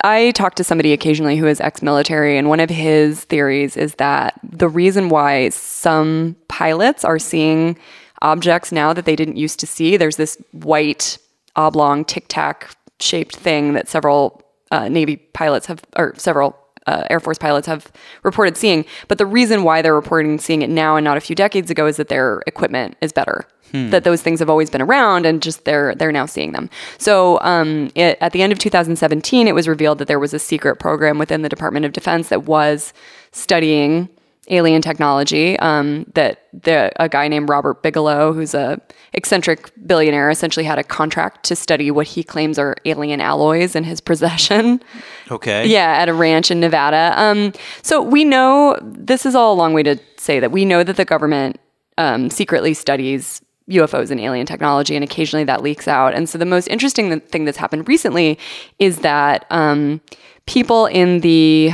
[0.04, 3.94] I talk to somebody occasionally who is ex military, and one of his theories is
[3.96, 7.76] that the reason why some pilots are seeing
[8.22, 11.18] objects now that they didn't used to see, there's this white
[11.54, 17.20] oblong tic tac shaped thing that several uh, Navy pilots have, or several uh, Air
[17.20, 17.90] Force pilots have
[18.22, 18.84] reported seeing.
[19.08, 21.86] But the reason why they're reporting seeing it now and not a few decades ago
[21.86, 23.46] is that their equipment is better.
[23.90, 26.70] That those things have always been around, and just they're they're now seeing them.
[26.98, 30.38] So um, it, at the end of 2017, it was revealed that there was a
[30.38, 32.94] secret program within the Department of Defense that was
[33.32, 34.08] studying
[34.48, 35.58] alien technology.
[35.58, 38.80] Um, that the a guy named Robert Bigelow, who's a
[39.12, 43.84] eccentric billionaire, essentially had a contract to study what he claims are alien alloys in
[43.84, 44.82] his possession.
[45.30, 45.66] Okay.
[45.66, 47.12] Yeah, at a ranch in Nevada.
[47.16, 50.82] Um, so we know this is all a long way to say that we know
[50.82, 51.58] that the government
[51.98, 56.14] um, secretly studies UFOs and alien technology, and occasionally that leaks out.
[56.14, 58.38] And so the most interesting thing that's happened recently
[58.78, 60.00] is that um,
[60.46, 61.72] people in the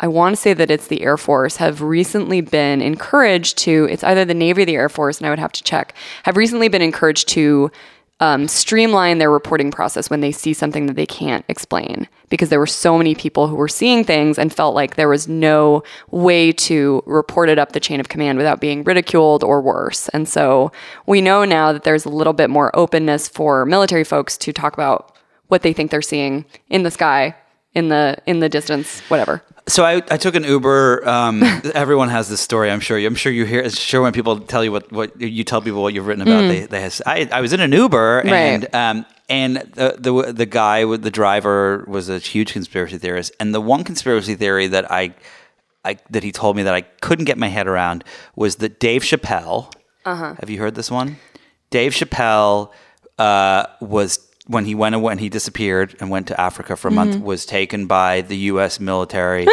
[0.00, 4.04] I want to say that it's the Air Force have recently been encouraged to, it's
[4.04, 6.68] either the Navy or the Air Force, and I would have to check, have recently
[6.68, 7.70] been encouraged to
[8.20, 12.08] um, streamline their reporting process when they see something that they can't explain.
[12.28, 15.28] Because there were so many people who were seeing things and felt like there was
[15.28, 20.08] no way to report it up the chain of command without being ridiculed or worse.
[20.10, 20.72] And so
[21.06, 24.74] we know now that there's a little bit more openness for military folks to talk
[24.74, 25.16] about
[25.48, 27.34] what they think they're seeing in the sky,
[27.78, 29.42] in the in the distance, whatever.
[29.68, 31.06] So I, I took an Uber.
[31.06, 31.42] Um,
[31.74, 32.70] everyone has this story.
[32.70, 32.98] I'm sure.
[32.98, 33.68] I'm sure you hear.
[33.70, 36.60] Sure, when people tell you what, what you tell people what you've written about, they,
[36.66, 38.74] they has, I, I was in an Uber and Right.
[38.74, 43.32] um, and the, the the guy with the driver was a huge conspiracy theorist.
[43.38, 45.14] And the one conspiracy theory that I,
[45.84, 48.04] I that he told me that I couldn't get my head around
[48.36, 49.70] was that Dave Chappelle.
[50.06, 50.34] Uh-huh.
[50.40, 51.16] Have you heard this one?
[51.70, 52.70] Dave Chappelle
[53.18, 57.14] uh, was when he went when he disappeared and went to Africa for a month
[57.16, 57.24] mm-hmm.
[57.24, 58.80] was taken by the U.S.
[58.80, 59.46] military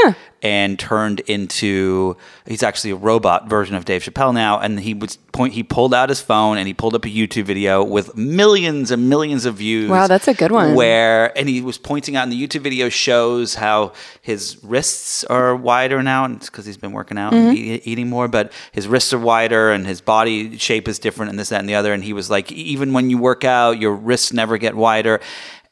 [0.45, 5.17] and turned into he's actually a robot version of Dave Chappelle now and he was
[5.31, 8.91] point he pulled out his phone and he pulled up a YouTube video with millions
[8.91, 9.89] and millions of views.
[9.89, 10.75] Wow, that's a good one.
[10.75, 15.55] Where and he was pointing out in the YouTube video shows how his wrists are
[15.55, 17.73] wider now and it's because he's been working out and Mm-hmm.
[17.73, 21.39] e- eating more but his wrists are wider and his body shape is different and
[21.39, 23.93] this that and the other and he was like even when you work out your
[23.93, 25.19] wrists never get wider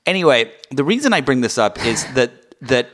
[0.06, 2.32] anyway the reason i bring this up is that
[2.62, 2.90] that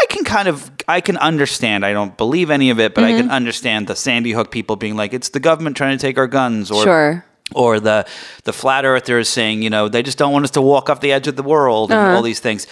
[0.00, 1.84] I can kind of I can understand.
[1.86, 3.20] I don't believe any of it, but I Mm-hmm.
[3.20, 6.26] can understand the Sandy Hook people being like, "It's the government trying to take our
[6.26, 7.24] guns," or Sure.
[7.54, 8.04] or the
[8.44, 11.12] the flat earthers saying, you know, they just don't want us to walk off the
[11.12, 12.66] edge of the world and all these things.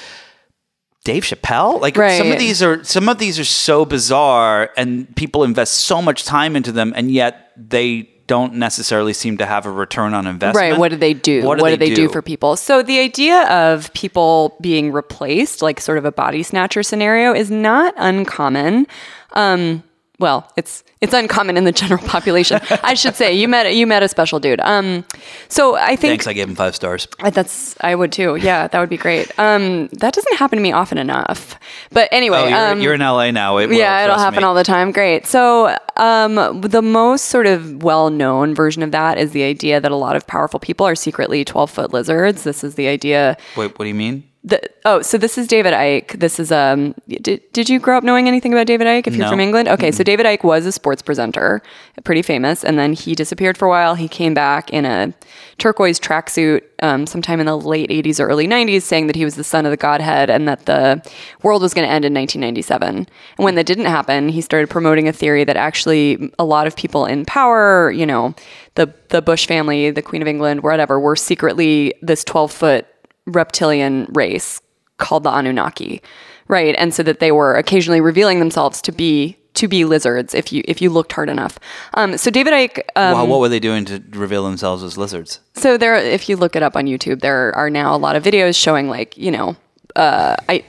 [1.04, 2.32] Dave Chappelle, like some Uh-huh.
[2.32, 6.54] Of these are some of these are so bizarre, and people invest so much time
[6.56, 10.71] into them, and yet they don't necessarily seem to have a return on investment.
[10.73, 10.79] Right.
[10.79, 11.42] What do they do?
[11.42, 11.95] What do they do?
[11.95, 12.09] do?
[12.09, 12.57] for people?
[12.57, 17.51] So the idea of people being replaced, like sort of a body snatcher scenario, is
[17.51, 18.87] not uncommon.
[19.33, 19.83] Um,
[20.22, 22.61] well, it's it's uncommon in the general population.
[22.82, 24.61] I should say you met you met a special dude.
[24.61, 25.04] Um,
[25.48, 27.08] so I think Thanks, I gave him five stars.
[27.20, 28.37] Uh, That's I would too.
[28.37, 29.37] Yeah, that would be great.
[29.38, 31.58] Um, that doesn't happen to me often enough.
[31.90, 33.58] But anyway, Oh, you're, um, you're in LA now.
[33.58, 34.44] It will, yeah, it'll happen me.
[34.44, 34.92] all the time.
[34.92, 35.26] Great.
[35.26, 39.90] So, um, the most sort of well known version of that is the idea that
[39.90, 42.44] a lot of powerful people are secretly 12 foot lizards.
[42.44, 43.37] This is the idea.
[43.56, 44.22] Wait, what do you mean?
[44.44, 46.18] The, oh, so this is David Icke.
[46.18, 46.96] This is um.
[47.07, 49.07] Did, did you grow up knowing anything about David Icke?
[49.07, 49.31] If you're No.
[49.31, 49.92] from England, okay.
[49.92, 51.62] So David Icke was a sports presenter,
[52.02, 53.94] pretty famous, and then he disappeared for a while.
[53.94, 55.14] He came back in a
[55.59, 59.37] turquoise tracksuit um, sometime in the late 80s or early 90s, saying that he was
[59.37, 61.09] the son of the Godhead and that the
[61.44, 62.96] world was going to end in 1997.
[62.96, 63.06] And
[63.37, 67.06] when that didn't happen, he started promoting a theory that actually a lot of people
[67.06, 68.35] in power, you know,
[68.75, 72.87] the the Bush family, the Queen of England, whatever, were secretly this 12 foot
[73.27, 74.60] reptilian race
[74.98, 76.02] called the Anunnaki,
[76.48, 76.75] right?
[76.79, 80.62] And so that they were occasionally revealing themselves to be to be lizards if you
[80.66, 81.58] if you looked hard enough.
[81.94, 82.81] Um, so David Icke.
[82.96, 85.40] Um, wow, what were they doing to reveal themselves as lizards?
[85.54, 88.23] So there, if you look it up on YouTube, there are now a lot of
[88.23, 89.56] videos showing like you know,
[89.96, 90.64] uh, I.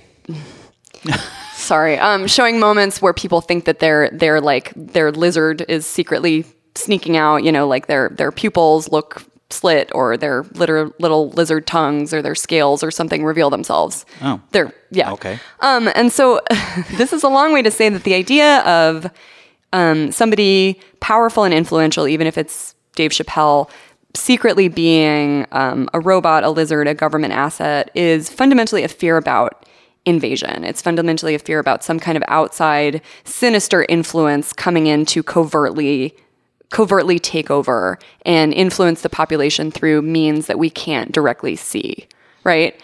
[1.54, 6.46] sorry, um, showing moments where people think that their their like their lizard is secretly
[6.76, 7.38] sneaking out.
[7.44, 9.24] You know, like their their pupils look
[9.54, 14.06] slit, or their little little lizard tongues, or their scales, or something reveal themselves.
[14.22, 14.42] Oh.
[14.52, 15.12] they're yeah.
[15.14, 15.40] Okay.
[15.62, 16.42] Um, and so
[16.98, 19.10] this is a long way to say that the idea of
[19.72, 23.70] um, somebody powerful and influential, even if it's Dave Chappelle,
[24.16, 29.66] secretly being um, a robot, a lizard, a government asset, is fundamentally a fear about
[30.06, 30.64] invasion.
[30.64, 36.16] It's fundamentally a fear about some kind of outside sinister influence coming in to covertly
[36.74, 42.08] covertly take over and influence the population through means that we can't directly see,
[42.44, 42.76] right?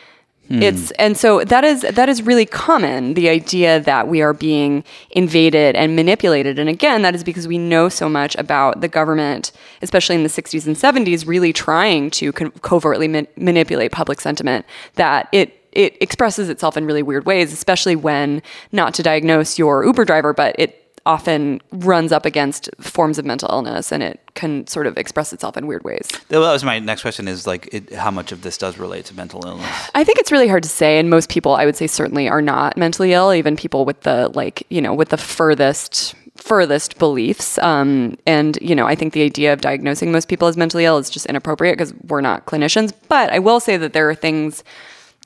[0.47, 0.61] Hmm.
[0.61, 4.83] It's and so that is that is really common the idea that we are being
[5.09, 9.51] invaded and manipulated and again that is because we know so much about the government
[9.83, 14.65] especially in the 60s and 70s really trying to co- covertly ma- manipulate public sentiment
[14.95, 19.85] that it it expresses itself in really weird ways especially when not to diagnose your
[19.85, 24.65] Uber driver but it often runs up against forms of mental illness and it can
[24.67, 26.07] sort of express itself in weird ways.
[26.29, 29.05] Well, that was my next question is like it, how much of this does relate
[29.05, 29.89] to mental illness?
[29.95, 32.41] I think it's really hard to say, and most people, I would say, certainly are
[32.41, 33.33] not mentally ill.
[33.33, 37.57] Even people with the like, you know, with the furthest furthest beliefs.
[37.59, 40.97] Um, and you know, I think the idea of diagnosing most people as mentally ill
[40.97, 42.93] is just inappropriate because we're not clinicians.
[43.07, 44.63] But I will say that there are things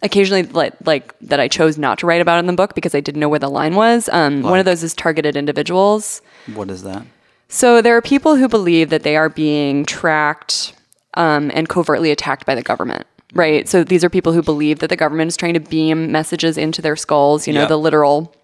[0.04, 3.00] occasionally like, like that I chose not to write about in the book because I
[3.00, 4.10] didn't know where the line was.
[4.10, 6.22] Um, One of those is targeted individuals.
[6.54, 7.04] What is that?
[7.48, 10.74] So there are people who believe that they are being tracked
[11.16, 13.06] um, and covertly attacked by the government.
[13.34, 13.68] Right.
[13.68, 16.82] So these are people who believe that the government is trying to beam messages into
[16.82, 17.68] their skulls, you know, Yeah.
[17.68, 18.36] the literal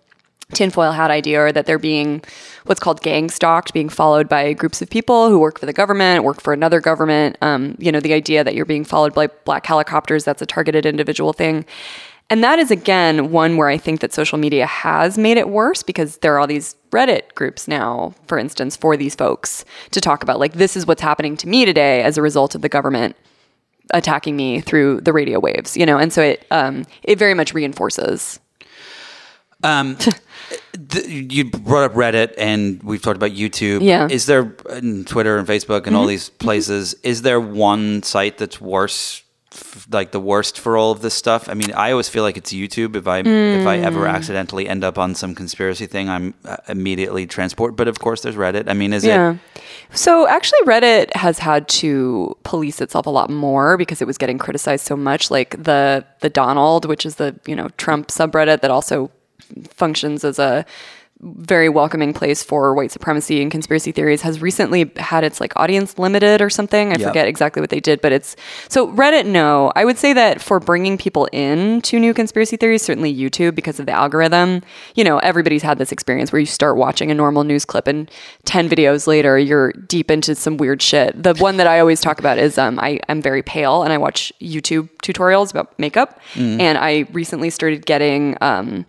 [0.54, 2.24] tinfoil hat idea, or that they're being
[2.66, 6.24] what's called gang stalked, being followed by groups of people who work for the government,
[6.24, 7.38] work for another government.
[7.42, 10.86] Um, you know, the idea that you're being followed by black helicopters, that's a targeted
[10.86, 11.66] individual thing.
[12.32, 15.82] And that is, again, one where I think that social media has made it worse
[15.82, 20.22] because there are all these Reddit groups now, for instance, for these folks to talk
[20.22, 23.16] about, like, this is what's happening to me today as a result of the government
[23.92, 25.98] attacking me through the radio waves, you know?
[25.98, 28.40] And so it, um, it very much reinforces.
[29.64, 29.98] Um,
[30.90, 33.82] th- you brought up Reddit, and we've talked about YouTube.
[33.82, 34.08] Yeah.
[34.10, 36.94] Is there and Twitter and Facebook and all these places?
[37.04, 41.50] Is there one site that's worse, f- like the worst for all of this stuff?
[41.50, 42.96] I mean, I always feel like it's YouTube.
[42.96, 47.26] If I if I ever accidentally end up on some conspiracy thing, I'm uh, immediately
[47.28, 47.76] transport.
[47.76, 48.70] But of course, there's Reddit.
[48.70, 49.34] I mean, is Yeah.
[49.34, 49.40] it?
[49.92, 54.38] So actually, Reddit has had to police itself a lot more because it was getting
[54.38, 55.32] criticized so much.
[55.32, 59.10] Like the the Donald, which is the you know Trump subreddit that also
[59.70, 60.66] functions as a
[61.22, 66.00] very welcoming place for white supremacy and conspiracy theories has recently had its like audience
[66.00, 66.94] limited or something.
[66.94, 67.10] I Yep.
[67.10, 68.38] forget exactly what they did, but it's
[68.70, 69.26] so Reddit.
[69.26, 73.54] No, I would say that for bringing people in to new conspiracy theories, certainly YouTube
[73.54, 74.62] because of the algorithm.
[74.96, 78.10] You know, everybody's had this experience where you start watching a normal news clip and
[78.46, 81.22] ten videos later you're deep into some weird shit.
[81.22, 83.98] The one that I always talk about is um, I am very pale and I
[83.98, 88.38] watch YouTube tutorials about makeup, and I recently started getting.
[88.40, 88.86] Um,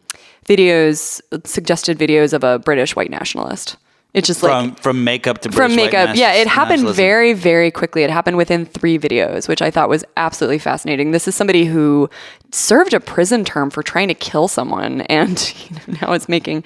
[0.50, 3.76] videos, suggested videos of a British white nationalist.
[4.12, 6.16] It's just like From from makeup to from British white makeup.
[6.16, 8.02] Yeah, it happened very, very quickly.
[8.02, 11.12] It happened within three videos, which I thought was absolutely fascinating.
[11.12, 12.10] This is somebody who
[12.50, 15.38] served a prison term for trying to kill someone, and
[15.70, 16.64] you know, now is making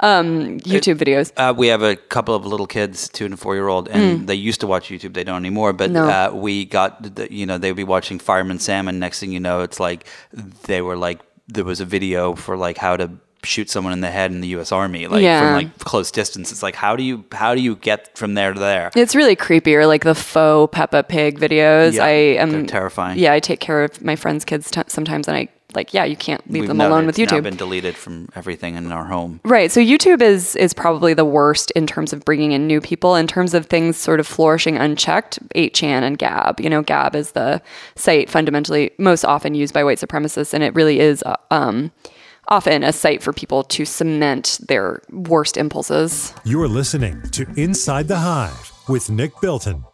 [0.00, 1.32] um, YouTube videos.
[1.36, 4.34] Uh, we have a couple of little kids, two and four year old, and they
[4.34, 5.12] used to watch YouTube.
[5.12, 5.74] They don't anymore.
[5.74, 5.92] But Mm.
[5.92, 6.08] No.
[6.08, 9.40] uh, we got, the, you know, they'd be watching Fireman Sam, and next thing you
[9.40, 10.06] know, it's like
[10.66, 13.10] they were like, there was a video for like how to
[13.46, 14.72] shoot someone in the head in the U.S.
[14.72, 15.40] Army, like Yeah.
[15.40, 16.52] from like close distance.
[16.52, 18.90] It's like how do you how do you get from there to there?
[18.94, 21.94] It's really creepy, or like the faux Peppa Pig videos.
[21.94, 23.18] Yeah, I am they're terrifying.
[23.18, 26.16] Yeah, I take care of my friends' kids t- sometimes, and I like, yeah, you
[26.16, 27.42] can't leave We've them alone with YouTube.
[27.42, 29.40] been deleted from everything in our home.
[29.44, 29.70] Right.
[29.70, 33.14] So YouTube is is probably the worst in terms of bringing in new people.
[33.14, 36.60] In terms of things sort of flourishing unchecked, 8chan and Gab.
[36.60, 37.60] You know, Gab is the
[37.94, 41.90] site fundamentally most often used by white supremacists, and it really is uh, um,
[42.48, 46.32] often a site for people to cement their worst impulses.
[46.44, 49.84] You're listening to Inside the Hive with Nick Bilton.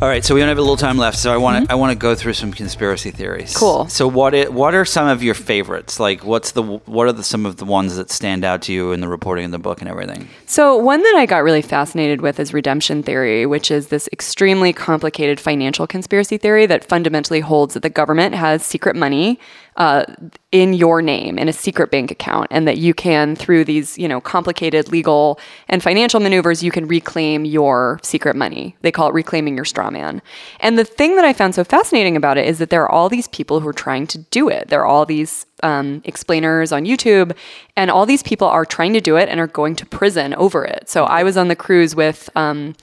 [0.00, 1.74] All right, so we only have a little time left, so I want to I
[1.74, 3.50] want to go through some conspiracy theories.
[3.50, 3.58] Mm-hmm.
[3.58, 3.88] Cool.
[3.88, 5.98] So what i what are some of your favorites?
[5.98, 8.92] Like, what's the what are the, some of the ones that stand out to you
[8.92, 10.28] in the reporting in the book and everything?
[10.46, 14.72] So, one that I got really fascinated with is redemption theory, which is this extremely
[14.72, 19.40] complicated financial conspiracy theory that fundamentally holds that the government has secret money
[19.78, 20.04] uh,
[20.50, 24.08] in your name in a secret bank account, and that you can, through these you
[24.08, 28.76] know complicated legal and financial maneuvers, you can reclaim your secret money.
[28.82, 30.20] They call it reclaiming your straw man.
[30.60, 33.08] And the thing that I found so fascinating about it is that there are all
[33.08, 34.68] these people who are trying to do it.
[34.68, 37.36] There are all these um, explainers on YouTube,
[37.76, 40.64] and all these people are trying to do it and are going to prison over
[40.64, 40.88] it.
[40.88, 42.28] So I was on the cruise with.
[42.36, 42.74] Um,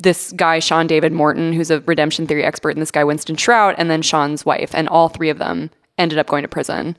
[0.00, 3.74] this guy, Sean David Morton, who's a redemption theory expert, and this guy, Winston Shrout,
[3.78, 4.70] and then Sean's wife.
[4.72, 6.96] And all three of them ended up going to prison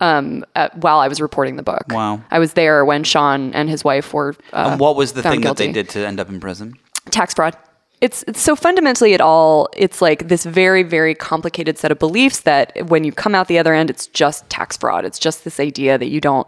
[0.00, 1.84] um, at, while I was reporting the book.
[1.90, 2.22] Wow.
[2.30, 4.34] I was there when Sean and his wife were.
[4.52, 6.74] Uh, and what was the thing that they did to end up in prison?
[7.10, 7.56] tax fraud.
[8.00, 12.40] It's, it's so fundamentally it all it's like this very very complicated set of beliefs
[12.40, 15.06] that when you come out the other end it's just tax fraud.
[15.06, 16.46] It's just this idea that you don't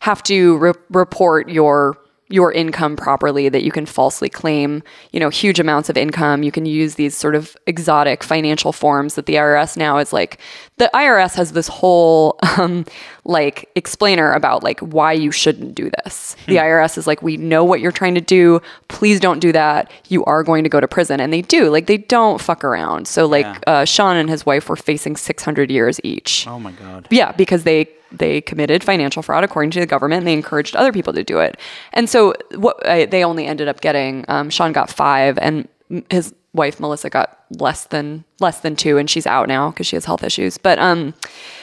[0.00, 1.96] have to re- report your
[2.32, 6.44] your income properly that you can falsely claim, you know, huge amounts of income.
[6.44, 10.38] You can use these sort of exotic financial forms that the IRS now is like
[10.78, 12.86] the IRS has this whole um,
[13.24, 16.36] like explainer about like why you shouldn't do this.
[16.46, 18.60] The IRS is like we know what you're trying to do.
[18.86, 19.90] Please don't do that.
[20.08, 21.68] You are going to go to prison and they do.
[21.68, 23.08] Like they don't fuck around.
[23.08, 23.58] So like Yeah.
[23.66, 26.46] uh, Sean and his wife were facing 600 years each.
[26.46, 27.08] Oh my god.
[27.10, 30.20] Yeah, because they they committed financial fraud according to the government.
[30.20, 31.58] And they encouraged other people to do it,
[31.92, 34.24] and so what uh, they only ended up getting.
[34.28, 35.68] Um, Sean got five, and
[36.10, 39.96] his wife Melissa got less than less than two, and she's out now because she
[39.96, 40.58] has health issues.
[40.58, 41.14] But um,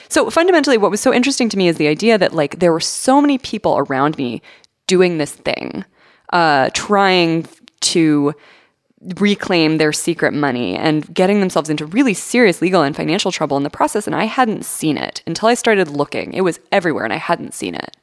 [0.09, 2.79] so fundamentally, what was so interesting to me is the idea that like there were
[2.79, 4.41] so many people around me
[4.87, 5.83] doing this thing,
[6.31, 7.47] uh, trying
[7.81, 8.33] to
[9.15, 13.63] reclaim their secret money and getting themselves into really serious legal and financial trouble in
[13.63, 16.33] the process and I hadn't seen it until I started looking.
[16.33, 17.95] It was everywhere and I hadn't seen it.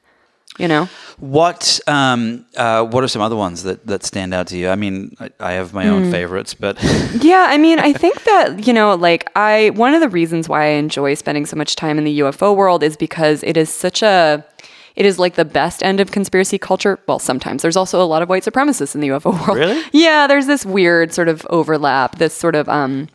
[0.59, 0.89] You know?
[1.19, 4.69] What um uh what are some other ones that that stand out to you?
[4.69, 5.95] I mean, I, I have my Hmm.
[5.95, 6.79] own favorites, but
[7.23, 10.63] Yeah, I mean, I think that, you know, like I one of the reasons why
[10.67, 14.03] I enjoy spending so much time in the UFO world is because it is such
[14.03, 14.45] a
[14.97, 16.99] it is like the best end of conspiracy culture.
[17.07, 19.59] Well, sometimes there's also a lot of white supremacists in the UFO world.
[19.59, 19.83] Really?
[19.93, 23.09] Yeah, there's this weird sort of overlap, this sort of um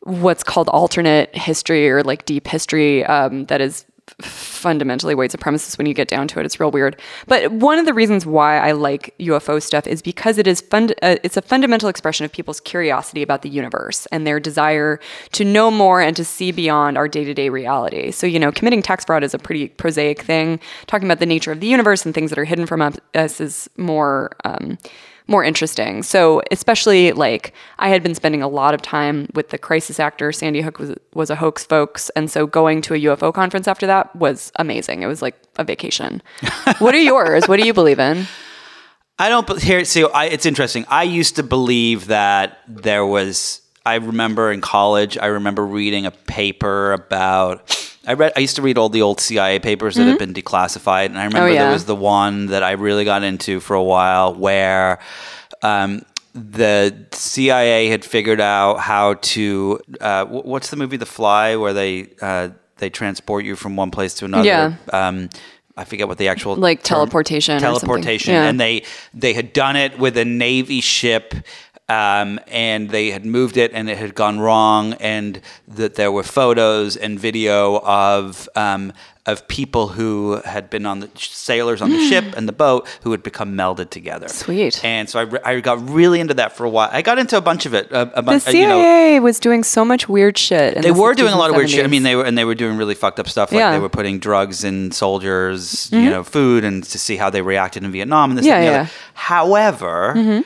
[0.00, 3.84] what's called alternate history or like deep history um, that is
[4.20, 6.46] fundamentally white supremacist when you get down to it.
[6.46, 7.00] It's real weird.
[7.26, 10.94] But one of the reasons why I like UFO stuff is because it is fund-
[11.02, 15.00] uh, it's a fundamental expression of people's curiosity about the universe and their desire
[15.32, 18.10] to know more and to see beyond our day-to-day reality.
[18.10, 20.60] So, you know, committing tax fraud is a pretty prosaic thing.
[20.86, 23.68] Talking about the nature of the universe and things that are hidden from us is
[23.76, 24.78] more um,
[25.30, 26.02] more interesting.
[26.02, 30.32] So especially like I had been spending a lot of time with the crisis actor
[30.32, 33.86] Sandy Hook was was a hoax folks and so going to a UFO conference after
[33.86, 35.02] that was amazing.
[35.02, 36.20] It was like a vacation.
[36.78, 37.46] what are yours?
[37.46, 38.26] What do you believe in?
[39.20, 39.84] I don't here.
[39.84, 40.86] See, I, it's interesting.
[40.88, 43.60] I used to believe that there was.
[43.84, 45.18] I remember in college.
[45.18, 47.89] I remember reading a paper about.
[48.10, 48.32] I read.
[48.36, 51.24] I used to read all the old CIA papers that had been declassified, and I
[51.24, 51.46] remember Mm-hmm.
[51.50, 51.62] Oh, yeah.
[51.64, 54.98] there was the one that I really got into for a while, where
[55.62, 56.02] um,
[56.34, 59.80] the CIA had figured out how to.
[60.00, 62.48] Uh, what's the movie The Fly, where they uh,
[62.78, 64.46] they transport you from one place to another?
[64.46, 64.74] Yeah.
[64.92, 65.28] Um,
[65.76, 67.80] I forget what the actual Like term- teleportation or something.
[67.80, 68.48] Teleportation, Yeah.
[68.48, 68.82] and they
[69.14, 71.34] they had done it with a navy ship.
[71.90, 76.22] Um, and they had moved it, and it had gone wrong, and that there were
[76.22, 78.92] photos and video of um,
[79.26, 83.10] of people who had been on the sailors on the ship and the boat who
[83.10, 84.28] had become melded together.
[84.28, 84.82] Sweet.
[84.84, 86.88] And so I, re- I got really into that for a while.
[86.92, 87.90] I got into a bunch of it.
[87.92, 88.60] A, a The bunch, CIA
[89.14, 90.80] you know, was doing so much weird shit.
[90.82, 91.84] they were doing a lot of weird shit.
[91.84, 93.50] I mean, they were and they were doing really fucked up stuff.
[93.52, 93.66] Like Yeah.
[93.66, 93.74] Mm-hmm.
[93.74, 97.82] they were putting drugs in soldiers, you know, food, and to see how they reacted
[97.84, 98.80] in Vietnam and this Yeah, and the yeah.
[98.82, 98.90] other.
[99.14, 100.40] However, Mm-hmm.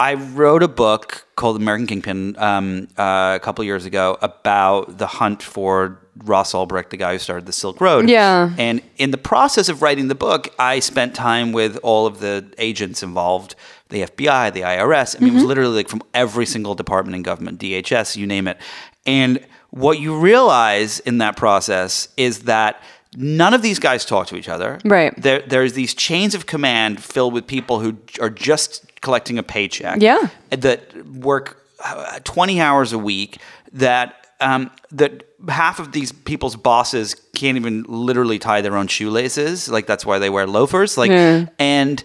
[0.00, 5.06] I wrote a book called American Kingpin um, uh, a couple years ago about the
[5.06, 8.08] hunt for Ross Ulbricht, the guy who started the Silk Road.
[8.08, 8.54] Yeah.
[8.56, 12.46] And in the process of writing the book, I spent time with all of the
[12.56, 13.54] agents involved,
[13.90, 15.16] the FBI, the IRS.
[15.16, 18.48] I mean, it was literally like from every single department in government, DHS, you name
[18.48, 18.56] it.
[19.04, 22.82] And what you realize in that process is that
[23.16, 24.78] none of these guys talk to each other.
[24.82, 25.14] Right.
[25.20, 30.00] There, there's these chains of command filled with people who are just collecting a paycheck.
[30.00, 30.28] Yeah.
[30.50, 33.38] That work uh, 20 hours a week.
[33.72, 39.68] That um, that half of these people's bosses can't even literally tie their own shoelaces.
[39.68, 40.96] Like that's why they wear loafers.
[40.98, 41.46] Like Yeah.
[41.58, 42.02] and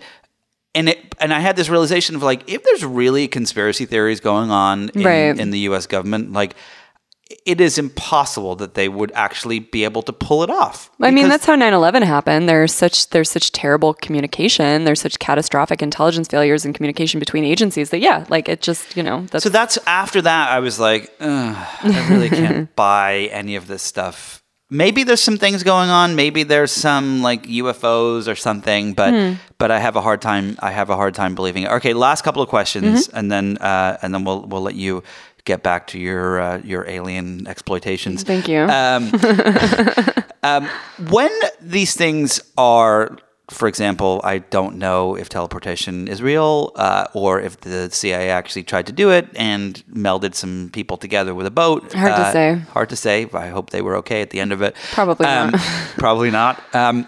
[0.74, 4.52] and it and I had this realization of like if there's really conspiracy theories going
[4.52, 5.40] on in, Right.
[5.40, 5.88] in the U.S.
[5.88, 6.56] government, like
[7.46, 10.92] it is impossible that they would actually be able to pull it off.
[11.02, 12.48] I mean, that's how 9/11 happened.
[12.48, 14.84] There's such there's such terrible communication.
[14.84, 19.02] There's such catastrophic intelligence failures in communication between agencies that yeah, like it just you
[19.04, 23.68] know that's So that's after that, I was like, I really can't buy any of
[23.68, 26.16] this stuff maybe there's some things going on.
[26.16, 29.34] Maybe there's some like UFOs or something, but Hmm.
[29.60, 30.58] but I have a hard time.
[30.60, 31.72] I have a hard time believing it.
[31.72, 33.18] Okay, last couple of questions, Mm-hmm.
[33.18, 35.04] and then uh, and then we'll we'll let you
[35.46, 38.24] get back to your uh, your alien exploitations.
[38.24, 38.62] Thank you.
[38.64, 39.12] Um,
[40.44, 40.68] um,
[41.10, 41.32] when
[41.62, 43.18] these things are,
[43.50, 48.64] for example, I don't know if teleportation is real uh, or if the CIA actually
[48.64, 51.94] tried to do it and melded some people together with a boat.
[51.94, 52.56] Hard to Uh, say.
[52.74, 53.28] Hard to say.
[53.34, 54.76] I hope they were okay at the end of it.
[54.94, 55.62] Probably Um, not.
[55.98, 56.62] probably not.
[56.76, 57.08] Um,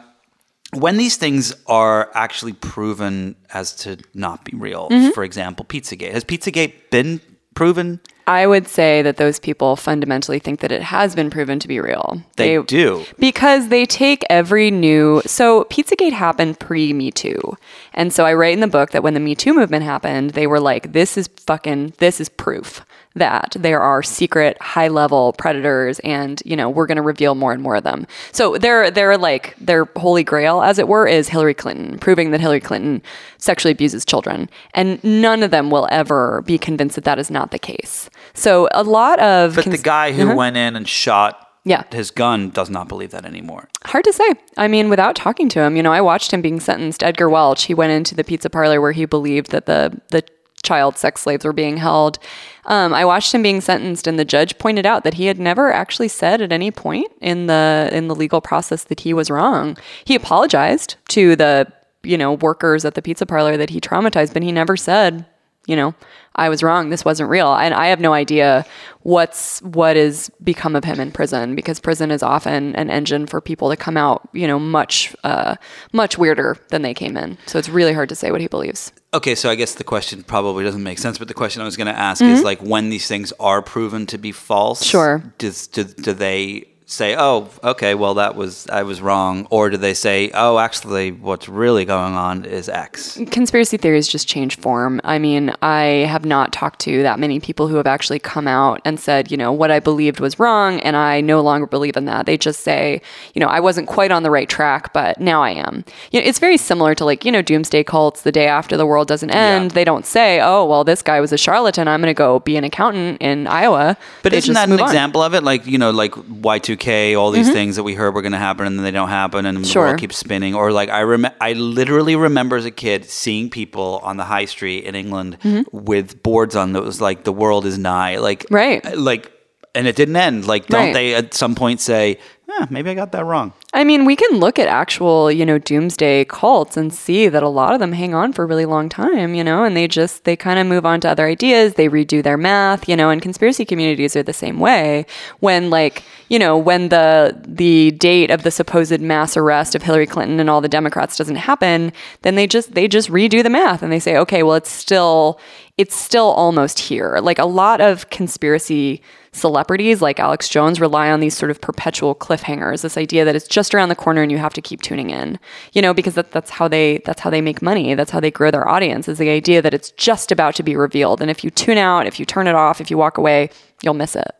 [0.73, 5.11] when these things are actually proven as to not be real, Mm-hmm.
[5.11, 6.11] for example, Pizzagate.
[6.11, 7.21] Has Pizzagate been
[7.57, 7.99] proven?
[8.27, 11.79] I would say that those people fundamentally think that it has been proven to be
[11.79, 12.21] real.
[12.35, 13.05] They do.
[13.17, 15.21] Because they take every new.
[15.25, 17.57] So, Pizzagate happened pre Me Too.
[17.93, 20.45] And so I write in the book that when the Me Too movement happened, they
[20.45, 22.85] were like, this is fucking, this is proof
[23.17, 27.51] that there are secret high level predators and you know we're going to reveal more
[27.51, 31.29] and more of them so they're they're like their holy grail as it were is
[31.29, 33.01] hillary clinton proving that hillary clinton
[33.37, 37.51] sexually abuses children and none of them will ever be convinced that that is not
[37.51, 40.35] the case so a lot of But the guy who Uh-huh.
[40.35, 41.83] went in and shot Yeah.
[41.91, 43.67] his gun does not believe that anymore.
[43.85, 44.29] Hard to say.
[44.57, 47.03] I mean, without talking to him, you know, I watched him being sentenced.
[47.03, 50.23] Edgar Welch, he went into the pizza parlor where he believed that the the
[50.63, 52.19] child sex slaves were being held.
[52.65, 55.71] Um, I watched him being sentenced, and the judge pointed out that he had never
[55.71, 59.77] actually said at any point in the in the legal process that he was wrong.
[60.05, 61.71] He apologized to the
[62.03, 65.25] you know workers at the pizza parlor that he traumatized, but he never said
[65.67, 65.93] you know,
[66.35, 66.89] I was wrong.
[66.89, 67.53] This wasn't real.
[67.53, 68.65] And I have no idea
[69.03, 73.39] what's what is become of him in prison because prison is often an engine for
[73.41, 75.55] people to come out, you know, much uh,
[75.93, 77.37] much weirder than they came in.
[77.45, 78.91] So it's really hard to say what he believes.
[79.13, 81.77] Okay, so I guess the question probably doesn't make sense, but the question I was
[81.77, 82.33] going to ask Mm-hmm.
[82.33, 84.83] is like when these things are proven to be false.
[84.83, 85.23] Sure.
[85.37, 89.75] Does do, do they say, "Oh, okay, well that was I was wrong," or do
[89.77, 93.19] they say, "Oh, actually, what's really going on is X"?
[93.29, 95.01] Conspiracy theories just change form.
[95.03, 98.81] I mean, I have not talked to that many people who have actually come out
[98.85, 102.05] and said, you know, what I believed was wrong and I no longer believe in
[102.05, 102.25] that.
[102.25, 103.01] They just say,
[103.33, 105.83] you know, I wasn't quite on the right track, but now I am.
[106.11, 108.85] You know, it's very similar to like, you know, doomsday cults the day after the
[108.85, 109.71] world doesn't end.
[109.71, 111.87] They don't say, oh, well, this guy was a charlatan.
[111.89, 113.97] I'm going to go be an accountant in Iowa.
[114.23, 114.87] But They isn't that an on.
[114.87, 115.43] example of it?
[115.43, 118.31] Like you know, like Y two K, all these things that we heard were going
[118.31, 119.79] to happen and then they don't happen, and the Mm-hmm.
[119.79, 120.55] World keeps spinning.
[120.55, 124.45] Or like I rem- I literally remember as a kid seeing people on the high
[124.45, 125.37] street in England
[125.71, 128.55] with boards on that was like the world is nigh, like Mm-hmm.
[128.55, 128.97] Right.
[128.97, 129.31] like,
[129.75, 130.47] and it didn't end.
[130.47, 130.93] Like, don't Right.
[130.93, 132.19] they at some point say,
[132.49, 133.53] eh, maybe I got that wrong?
[133.73, 137.49] I mean, we can look at actual, you know, doomsday cults and see that a
[137.49, 140.23] lot of them hang on for a really long time, you know, and they just
[140.23, 143.21] they kind of move on to other ideas, they redo their math, you know, and
[143.21, 145.05] conspiracy communities are the same way.
[145.39, 150.07] When like, you know, when the the date of the supposed mass arrest of Hillary
[150.07, 151.91] Clinton and all the Democrats doesn't happen,
[152.21, 155.39] then they just they just redo the math and they say, "Okay, well it's still
[155.77, 159.01] it's still almost here." Like a lot of conspiracy
[159.31, 163.47] celebrities like Alex Jones rely on these sort of perpetual cliffhangers, this idea that it's
[163.47, 165.39] just around the corner and you have to keep tuning in.
[165.73, 167.93] You know, because that, that's how they that's how they make money.
[167.95, 170.75] That's how they grow their audience is the idea that it's just about to be
[170.75, 171.21] revealed.
[171.21, 173.49] And if you tune out, if you turn it off, if you walk away,
[173.83, 174.31] you'll miss it.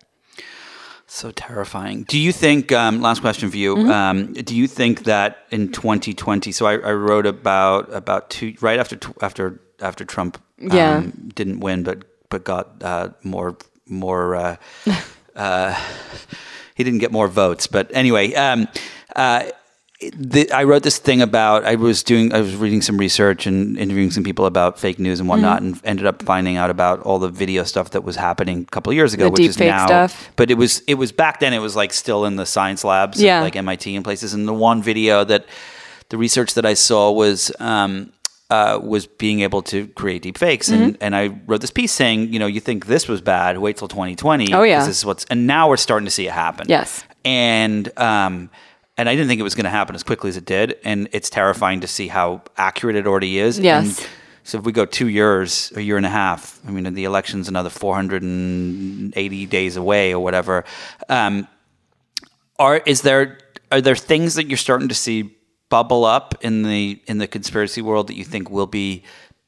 [1.10, 2.04] So terrifying.
[2.04, 2.72] Do you think?
[2.74, 3.76] Um, last question for you.
[3.78, 3.90] Mm-hmm.
[3.90, 6.52] Um, do you think that in 2020?
[6.52, 11.04] So I, I wrote about about two right after after after Trump um, Yeah.
[11.34, 13.58] didn't win, but but got uh, more
[13.90, 14.36] more.
[14.36, 14.56] Uh,
[15.36, 15.80] uh,
[16.76, 18.34] he didn't get more votes, but anyway.
[18.34, 18.68] Um,
[19.16, 19.46] uh,
[20.16, 23.80] the, I wrote this thing about I was doing I was reading some research and
[23.80, 25.74] interviewing some people about fake news and whatnot, Mm-hmm.
[25.74, 28.92] and ended up finding out about all the video stuff that was happening a couple
[28.92, 29.88] of years ago, The which is now.
[29.88, 30.30] stuff.
[30.36, 31.52] But it was it was back then.
[31.52, 33.40] It was like still in the science labs, Yeah.
[33.40, 34.36] at, like MIT and places.
[34.36, 35.46] And the one video that
[36.10, 37.52] the research that I saw was.
[37.60, 38.12] Um,
[38.50, 41.04] uh, was being able to create deep fakes, and, Mm-hmm.
[41.04, 43.88] and I wrote this piece saying, you know, you think this was bad, wait till
[43.90, 44.54] 2020.
[44.54, 44.80] Oh, yeah.
[44.86, 46.66] This is what's, and now we're starting to see it happen.
[46.70, 47.04] Yes.
[47.26, 48.50] and um,
[49.00, 51.08] and I didn't think it was going to happen as quickly as it did, and
[51.12, 53.60] it's terrifying to see how accurate it already is.
[53.60, 54.00] Yes.
[54.00, 54.08] And
[54.44, 57.48] so if we go two years, a year and a half, I mean, the election's
[57.50, 60.64] another 480 days away or whatever.
[61.10, 61.48] Um,
[62.60, 63.38] are is there
[63.72, 65.36] are there things that you're starting to see
[65.70, 69.04] bubble up in the in the conspiracy world that you think will be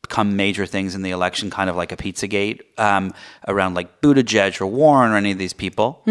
[0.09, 3.13] become major things in the election, kind of like a Pizzagate um,
[3.47, 6.01] around like Buttigieg or Warren or any of these people?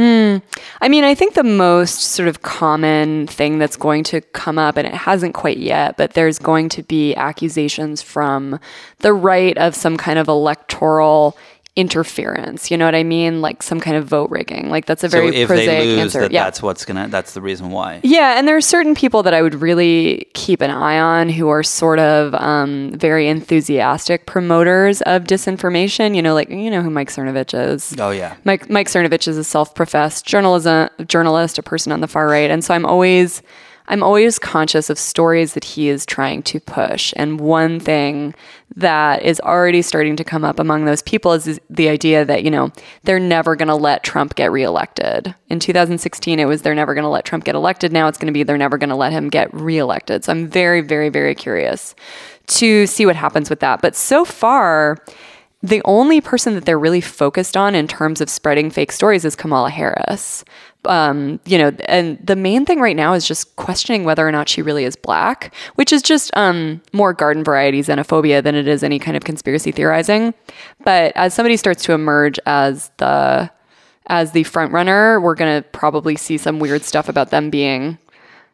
[0.80, 4.76] I mean, I think the most sort of common thing that's going to come up,
[4.76, 8.60] and it hasn't quite yet, but there's going to be accusations from
[8.98, 11.36] the right of some kind of electoral
[11.76, 12.70] interference.
[12.70, 13.40] You know what I mean?
[13.40, 14.68] Like some kind of vote rigging.
[14.68, 16.20] Like that's a very so if prosaic lose, answer.
[16.22, 16.44] that yeah.
[16.44, 17.08] that's what's gonna.
[17.08, 18.00] That's the reason why.
[18.02, 21.48] Yeah, and there are certain people that I would really keep an eye on who
[21.48, 26.16] are sort of um, very enthusiastic promoters of disinformation.
[26.16, 27.94] You know, like you know who Mike Cernovich is.
[27.98, 28.36] Oh yeah.
[28.44, 32.64] Mike Mike Cernovich is a self-professed journalism journalist, a person on the far right, and
[32.64, 33.42] so I'm always
[33.88, 37.12] I'm always conscious of stories that he is trying to push.
[37.16, 38.34] And one thing
[38.76, 42.50] that is already starting to come up among those people is the idea that, you
[42.50, 42.70] know,
[43.04, 45.34] they're never going to let Trump get reelected.
[45.48, 47.90] In 2016, it was they're never going to let Trump get elected.
[47.90, 50.24] Now it's going to be they're never going to let him get reelected.
[50.24, 51.94] So I'm very, very, very curious
[52.48, 53.80] to see what happens with that.
[53.80, 54.98] But so far,
[55.62, 59.34] the only person that they're really focused on in terms of spreading fake stories is
[59.34, 60.44] Kamala Harris.
[60.84, 64.48] Um, you know, and the main thing right now is just questioning whether or not
[64.48, 68.84] she really is black, which is just um, more garden variety xenophobia than it is
[68.84, 70.32] any kind of conspiracy theorizing.
[70.84, 73.50] But as somebody starts to emerge as the
[74.10, 77.98] as the front runner, we're gonna probably see some weird stuff about them being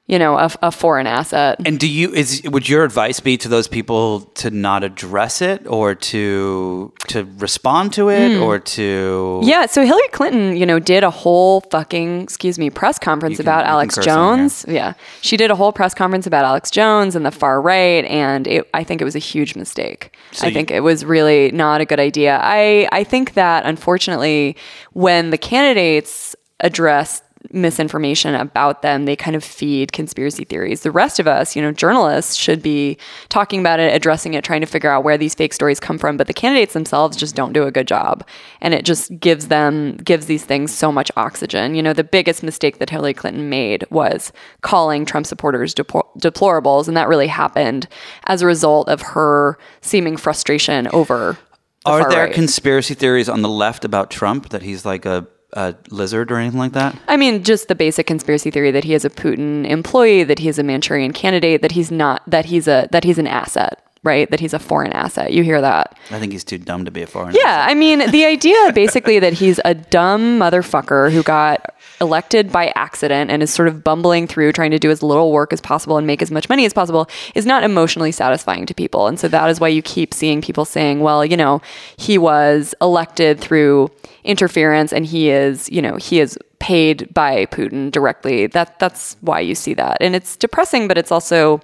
[0.07, 1.59] you know, a, a, foreign asset.
[1.65, 5.67] And do you is would your advice be to those people to not address it
[5.67, 8.43] or to to respond to it mm.
[8.43, 12.99] or to Yeah, so Hillary Clinton, you know, did a whole fucking excuse me, press
[12.99, 14.67] conference can, about Alex Jones.
[14.69, 14.93] Yeah.
[15.23, 18.69] She did a whole press conference about Alex Jones and the far right and it,
[18.75, 20.15] I think it was a huge mistake.
[20.33, 22.39] So I you, think it was really not a good idea.
[22.43, 24.59] I I think that unfortunately
[24.93, 27.23] when the candidates address
[27.53, 30.81] misinformation about them, they kind of feed conspiracy theories.
[30.81, 32.97] The rest of us, you know, journalists should be
[33.29, 36.17] talking about it, addressing it, trying to figure out where these fake stories come from,
[36.17, 38.27] but the candidates themselves just don't do a good job.
[38.61, 41.75] And it just gives them gives these things so much oxygen.
[41.75, 44.33] You know, the biggest mistake that Hillary Clinton made was
[44.63, 47.89] calling Trump supporters deplor- deplorables, and that really happened
[48.27, 51.39] as a result of her seeming frustration over
[51.85, 52.35] the Are there right.
[52.35, 56.59] conspiracy theories on the left about Trump that he's like a a lizard or anything
[56.59, 56.97] like that?
[57.09, 60.49] I mean, just the basic conspiracy theory that he is a Putin employee, that he
[60.49, 63.81] is a Manchurian candidate, that he's not, that he's a, that he's an asset.
[64.05, 65.33] Right, that he's a foreign asset.
[65.33, 65.99] You hear that?
[66.11, 67.35] I think he's too dumb to be a foreign.
[67.35, 67.71] Yeah, asset.
[67.71, 73.31] I mean, the idea basically that he's a dumb motherfucker who got elected by accident
[73.31, 76.07] and is sort of bumbling through trying to do as little work as possible and
[76.07, 79.07] make as much money as possible is not emotionally satisfying to people.
[79.07, 81.63] And so that is why you keep seeing people saying, well, you know,
[81.97, 83.91] he was elected through
[84.25, 88.47] interference and he is, you know, he is paid by Putin directly.
[88.47, 89.99] That that's why you see that.
[90.01, 91.61] And it's depressing, but it's also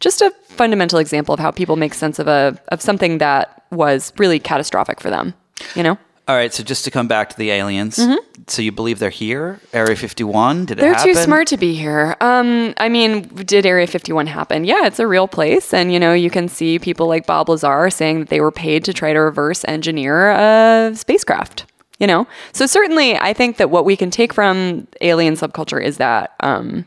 [0.00, 4.12] just a fundamental example of how people make sense of a of something that was
[4.18, 5.34] really catastrophic for them,
[5.74, 5.98] you know?
[6.26, 8.16] All right, so just to come back to the aliens, Mm-hmm.
[8.46, 9.60] so you believe they're here?
[9.74, 10.64] Area 51?
[10.64, 11.12] Did it They're happen?
[11.12, 12.16] too smart to be here.
[12.22, 14.64] Um, I mean, did Area 51 happen?
[14.64, 15.74] Yeah, it's a real place.
[15.74, 18.84] And, you know, you can see people like Bob Lazar saying that they were paid
[18.86, 21.66] to try to reverse engineer a spacecraft,
[21.98, 22.26] you know?
[22.54, 26.86] So certainly, I think that what we can take from alien subculture is that um,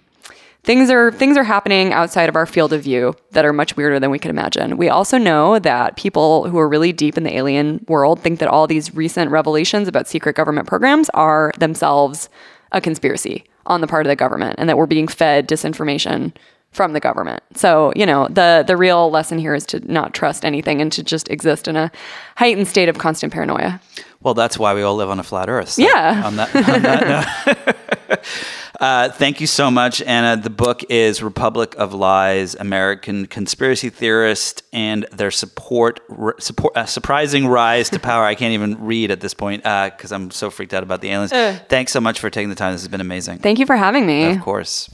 [0.68, 3.99] things are things are happening outside of our field of view that are much weirder
[3.99, 4.76] than we could imagine.
[4.76, 8.49] We also know that people who are really deep in the alien world think that
[8.49, 12.30] all these recent revelations about secret government programs are themselves
[12.74, 16.34] a conspiracy on the part of the government and that we're being fed disinformation
[16.72, 17.41] from the government.
[17.55, 21.01] So, you know, the the real lesson here is to not trust anything and to
[21.01, 21.89] just exist in a
[22.36, 23.80] heightened state of constant paranoia.
[24.22, 25.70] Well, that's why we all live on a flat Earth.
[25.70, 26.24] So Yeah.
[26.26, 27.76] On that, on that
[28.79, 30.41] uh, thank you so much, Anna.
[30.41, 36.85] The book is Republic of Lies: American Conspiracy Theorists and Their Support, r- support uh,
[36.85, 38.23] Surprising Rise to Power.
[38.23, 41.31] I can't even read at this point because I'm so freaked out about the aliens.
[41.67, 42.73] Thanks so much for taking the time.
[42.73, 43.39] This has been amazing.
[43.39, 44.25] Thank you for having me.
[44.25, 44.89] Of course.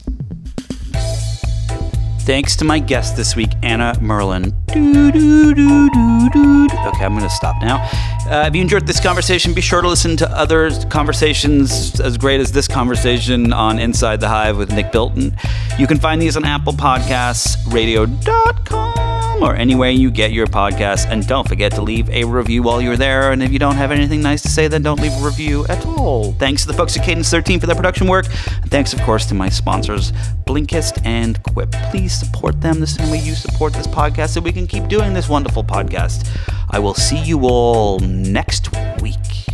[2.24, 4.54] Thanks to my guest this week, Anna Merlan.
[4.72, 5.84] Doo, doo, doo.
[6.88, 7.76] Okay, I'm going to stop now.
[8.26, 12.40] Uh, if you enjoyed this conversation, be sure to listen to other conversations as great
[12.40, 15.36] as this conversation on Inside the Hive with Nick Bilton.
[15.78, 21.06] You can find these on Apple Podcasts, radio.com, or anywhere you get your podcasts.
[21.06, 23.32] And don't forget to leave a review while you're there.
[23.32, 25.84] And if you don't have anything nice to say, then don't leave a review at
[25.84, 26.32] all.
[26.32, 28.26] Thanks to the folks at Cadence 13 for their production work.
[28.62, 30.12] And thanks, of course, to my sponsors,
[30.46, 31.72] Blinkist and Quip.
[31.90, 35.12] Please support them the same way you support this podcast so we can keep doing
[35.12, 36.28] this wonderful podcast.
[36.70, 39.53] I will see you all next week.